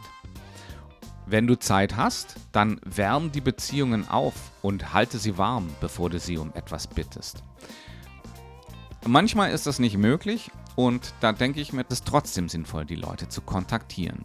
Wenn 1.28 1.45
du 1.47 1.60
Zeit 1.60 1.97
hast, 1.97 2.36
dann 2.51 2.80
wärm 2.86 3.32
die 3.32 3.41
Beziehungen 3.41 4.08
auf 4.08 4.34
und 4.62 4.93
halte 4.93 5.17
sie 5.17 5.38
warm, 5.38 5.67
bevor 5.82 6.10
du 6.10 6.19
sie 6.19 6.38
um 6.38 6.54
etwas 6.54 6.88
bittest. 6.88 7.43
Manchmal 9.08 9.52
ist 9.52 9.68
das 9.68 9.78
nicht 9.78 9.98
möglich 9.98 10.50
und 10.76 11.13
da 11.20 11.32
denke 11.32 11.62
ich 11.62 11.74
mir, 11.74 11.86
es 11.88 12.00
ist 12.00 12.08
trotzdem 12.08 12.50
sinnvoll, 12.50 12.86
die 12.86 12.96
Leute 12.96 13.30
zu 13.30 13.41
kontaktieren. 13.41 14.24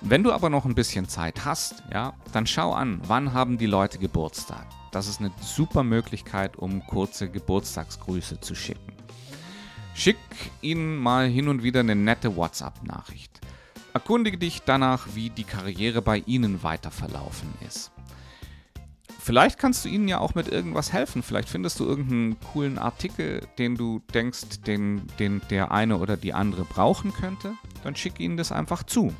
Wenn 0.00 0.22
du 0.22 0.32
aber 0.32 0.48
noch 0.48 0.64
ein 0.64 0.74
bisschen 0.74 1.06
Zeit 1.06 1.44
hast, 1.44 1.82
ja, 1.92 2.14
dann 2.32 2.46
schau 2.46 2.72
an, 2.72 3.02
wann 3.04 3.34
haben 3.34 3.58
die 3.58 3.66
Leute 3.66 3.98
Geburtstag. 3.98 4.66
Das 4.90 5.06
ist 5.06 5.20
eine 5.20 5.30
super 5.42 5.82
Möglichkeit, 5.82 6.56
um 6.56 6.86
kurze 6.86 7.28
Geburtstagsgrüße 7.28 8.40
zu 8.40 8.54
schicken. 8.54 8.94
Schick 9.94 10.16
ihnen 10.62 10.96
mal 10.96 11.28
hin 11.28 11.46
und 11.46 11.62
wieder 11.62 11.80
eine 11.80 11.94
nette 11.94 12.36
WhatsApp-Nachricht. 12.36 13.38
Erkundige 13.92 14.38
dich 14.38 14.62
danach, 14.62 15.08
wie 15.14 15.28
die 15.28 15.44
Karriere 15.44 16.00
bei 16.00 16.18
ihnen 16.24 16.62
weiter 16.62 16.90
verlaufen 16.90 17.52
ist. 17.68 17.92
Vielleicht 19.22 19.58
kannst 19.58 19.84
du 19.84 19.90
ihnen 19.90 20.08
ja 20.08 20.18
auch 20.18 20.34
mit 20.34 20.48
irgendwas 20.48 20.94
helfen. 20.94 21.22
Vielleicht 21.22 21.50
findest 21.50 21.78
du 21.78 21.84
irgendeinen 21.84 22.40
coolen 22.40 22.78
Artikel, 22.78 23.46
den 23.58 23.76
du 23.76 24.00
denkst, 24.14 24.62
den, 24.66 25.06
den 25.18 25.42
der 25.50 25.70
eine 25.70 25.98
oder 25.98 26.16
die 26.16 26.32
andere 26.32 26.64
brauchen 26.64 27.12
könnte. 27.12 27.52
Dann 27.84 27.94
schick 27.94 28.18
ihnen 28.18 28.38
das 28.38 28.50
einfach 28.50 28.82
zu. 28.82 29.14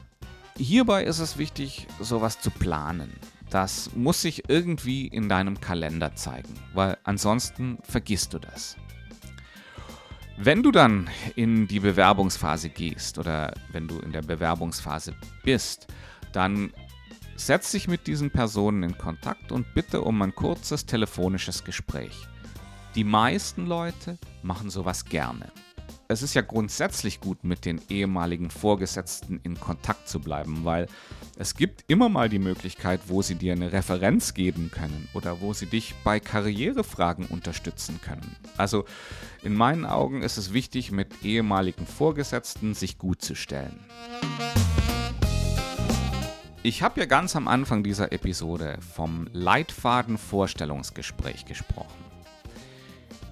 Hierbei 0.57 1.05
ist 1.05 1.19
es 1.19 1.37
wichtig, 1.37 1.87
sowas 2.01 2.41
zu 2.41 2.51
planen. 2.51 3.13
Das 3.51 3.95
muss 3.95 4.23
sich 4.23 4.49
irgendwie 4.49 5.07
in 5.07 5.29
deinem 5.29 5.61
Kalender 5.61 6.15
zeigen, 6.15 6.55
weil 6.73 6.97
ansonsten 7.05 7.79
vergisst 7.83 8.33
du 8.33 8.39
das. 8.39 8.77
Wenn 10.39 10.63
du 10.63 10.71
dann 10.71 11.11
in 11.37 11.69
die 11.69 11.81
Bewerbungsphase 11.81 12.71
gehst 12.71 13.19
oder 13.19 13.53
wenn 13.73 13.87
du 13.87 13.99
in 13.99 14.13
der 14.13 14.23
Bewerbungsphase 14.23 15.15
bist, 15.43 15.89
dann 16.33 16.73
setz 17.45 17.73
dich 17.73 17.89
mit 17.89 18.07
diesen 18.07 18.31
Personen 18.31 18.83
in 18.83 18.99
Kontakt 18.99 19.53
und 19.53 19.75
bitte 19.75 20.03
um 20.03 20.21
ein 20.23 20.35
kurzes 20.35 20.87
telefonisches 20.87 21.65
Gespräch. 21.65 22.29
Die 22.95 23.05
meisten 23.05 23.67
Leute 23.67 24.19
machen 24.43 24.71
sowas 24.71 25.05
gerne 25.05 25.51
es 26.11 26.23
ist 26.23 26.35
ja 26.35 26.43
grundsätzlich 26.43 27.21
gut, 27.21 27.45
mit 27.45 27.65
den 27.65 27.81
ehemaligen 27.89 28.51
Vorgesetzten 28.51 29.39
in 29.45 29.59
Kontakt 29.61 30.09
zu 30.09 30.19
bleiben, 30.19 30.65
weil 30.65 30.89
es 31.37 31.55
gibt 31.55 31.85
immer 31.87 32.09
mal 32.09 32.29
die 32.29 32.41
Möglichkeit, 32.41 33.03
wo 33.07 33.23
sie 33.23 33.37
dir 33.37 33.53
eine 33.53 33.73
Referenz 33.73 34.35
geben 34.35 34.73
können 34.73 35.09
oder 35.15 35.41
wo 35.41 35.53
sie 35.53 35.67
dich 35.67 35.95
bei 36.03 36.19
Karrierefragen 36.19 37.27
unterstützen 37.27 38.01
können. 38.03 38.35
Also 38.57 38.87
in 39.45 39.55
meinen 39.55 39.87
Augen 39.87 40.23
ist 40.23 40.37
es 40.37 40.53
wichtig, 40.53 40.91
mit 40.91 41.23
ehemaligen 41.23 41.87
Vorgesetzten 41.87 42.75
sich 42.75 42.99
gut 42.99 43.23
zu 43.23 43.37
stellen. 43.37 43.79
Ich 46.63 46.83
habe 46.83 47.01
ja 47.01 47.07
ganz 47.07 47.37
am 47.37 47.49
Anfang 47.49 47.83
dieser 47.83 48.13
Episode 48.13 48.77
vom 48.95 49.29
Leitfaden 49.33 50.19
Vorstellungsgespräch 50.19 51.47
gesprochen. 51.47 52.05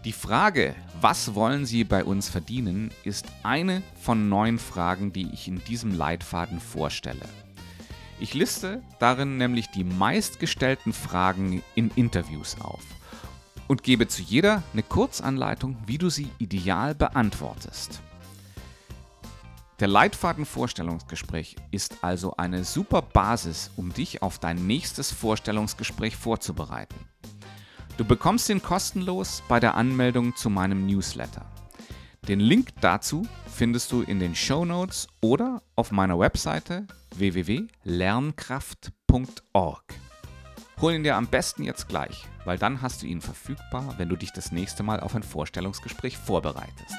Die 0.07 0.13
Frage, 0.13 0.75
was 1.03 1.35
wollen 1.35 1.67
Sie 1.67 1.85
bei 1.85 2.05
uns 2.05 2.31
verdienen, 2.31 2.91
ist 3.05 3.27
eine 3.43 3.83
von 4.01 4.31
neun 4.31 4.59
Fragen, 4.59 5.13
die 5.13 5.29
ich 5.31 5.47
in 5.47 5.63
diesem 5.65 5.95
Leitfaden 5.95 6.59
vorstelle. 6.59 7.29
Ich 8.19 8.33
liste 8.33 8.83
darin 8.99 9.37
nämlich 9.37 9.69
die 9.69 9.85
meistgestellten 9.85 10.95
Fragen 10.95 11.63
in 11.75 11.91
Interviews 11.97 12.57
auf 12.63 12.83
und 13.67 13.83
gebe 13.83 14.09
zu 14.09 14.23
jeder 14.23 14.63
eine 14.73 14.83
Kurzanleitung, 14.83 15.77
wie 15.85 15.99
du 15.99 16.09
sie 16.09 16.31
ideal 16.39 16.95
beantwortest. 16.95 18.01
Der 19.81 19.87
Leitfaden 19.87 20.45
Vorstellungsgespräch 20.45 21.55
ist 21.71 22.03
also 22.03 22.35
eine 22.37 22.65
super 22.65 23.01
Basis, 23.01 23.71
um 23.77 23.93
dich 23.93 24.23
auf 24.23 24.41
dein 24.41 24.67
nächstes 24.67 25.13
Vorstellungsgespräch 25.13 26.17
vorzubereiten. 26.17 26.97
Du 27.97 28.05
bekommst 28.05 28.49
ihn 28.49 28.61
kostenlos 28.61 29.45
bei 29.49 29.61
der 29.61 29.77
Anmeldung 29.77 30.35
zu 30.35 30.51
meinem 30.51 30.85
Newsletter. 30.87 31.47
Den 32.27 32.41
Link 32.41 32.71
dazu 32.81 33.25
findest 33.55 33.93
du 33.93 34.03
in 34.03 34.19
den 34.19 34.35
Show 34.35 34.65
Notes 34.65 35.07
oder 35.21 35.63
auf 35.77 35.93
meiner 35.93 36.19
Webseite 36.19 36.89
www.lernkraft.org. 37.15 39.85
Hol 40.81 40.93
ihn 40.93 41.05
dir 41.05 41.15
am 41.15 41.29
besten 41.29 41.63
jetzt 41.63 41.89
gleich, 41.89 42.27
weil 42.45 42.59
dann 42.59 42.83
hast 42.83 43.03
du 43.03 43.07
ihn 43.07 43.21
verfügbar, 43.21 43.95
wenn 43.97 44.09
du 44.09 44.17
dich 44.17 44.33
das 44.33 44.51
nächste 44.51 44.83
Mal 44.83 44.99
auf 44.99 45.15
ein 45.15 45.23
Vorstellungsgespräch 45.23 46.19
vorbereitest. 46.19 46.97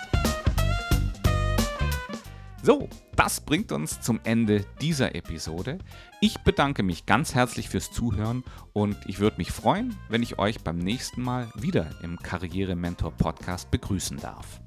So, 2.62 2.89
das 3.15 3.39
bringt 3.39 3.72
uns 3.72 4.02
zum 4.02 4.19
Ende 4.26 4.65
dieser 4.82 5.15
Episode. 5.15 5.78
Ich 6.19 6.39
bedanke 6.39 6.84
mich 6.84 7.06
ganz 7.06 7.34
herzlich 7.34 7.69
fürs 7.69 7.89
Zuhören 7.89 8.43
und 8.74 8.98
ich 9.08 9.19
würde 9.19 9.38
mich 9.38 9.52
freuen, 9.52 9.95
wenn 10.10 10.24
ich 10.24 10.39
euch 10.39 10.60
beim 10.60 10.78
nächsten 10.78 11.22
Mal 11.22 11.48
wieder 11.56 11.89
im 12.04 12.17
Karriere 12.17 12.76
Mentor 12.76 13.12
Podcast 13.12 13.72
begrüßen 13.72 14.17
darf. 14.17 14.60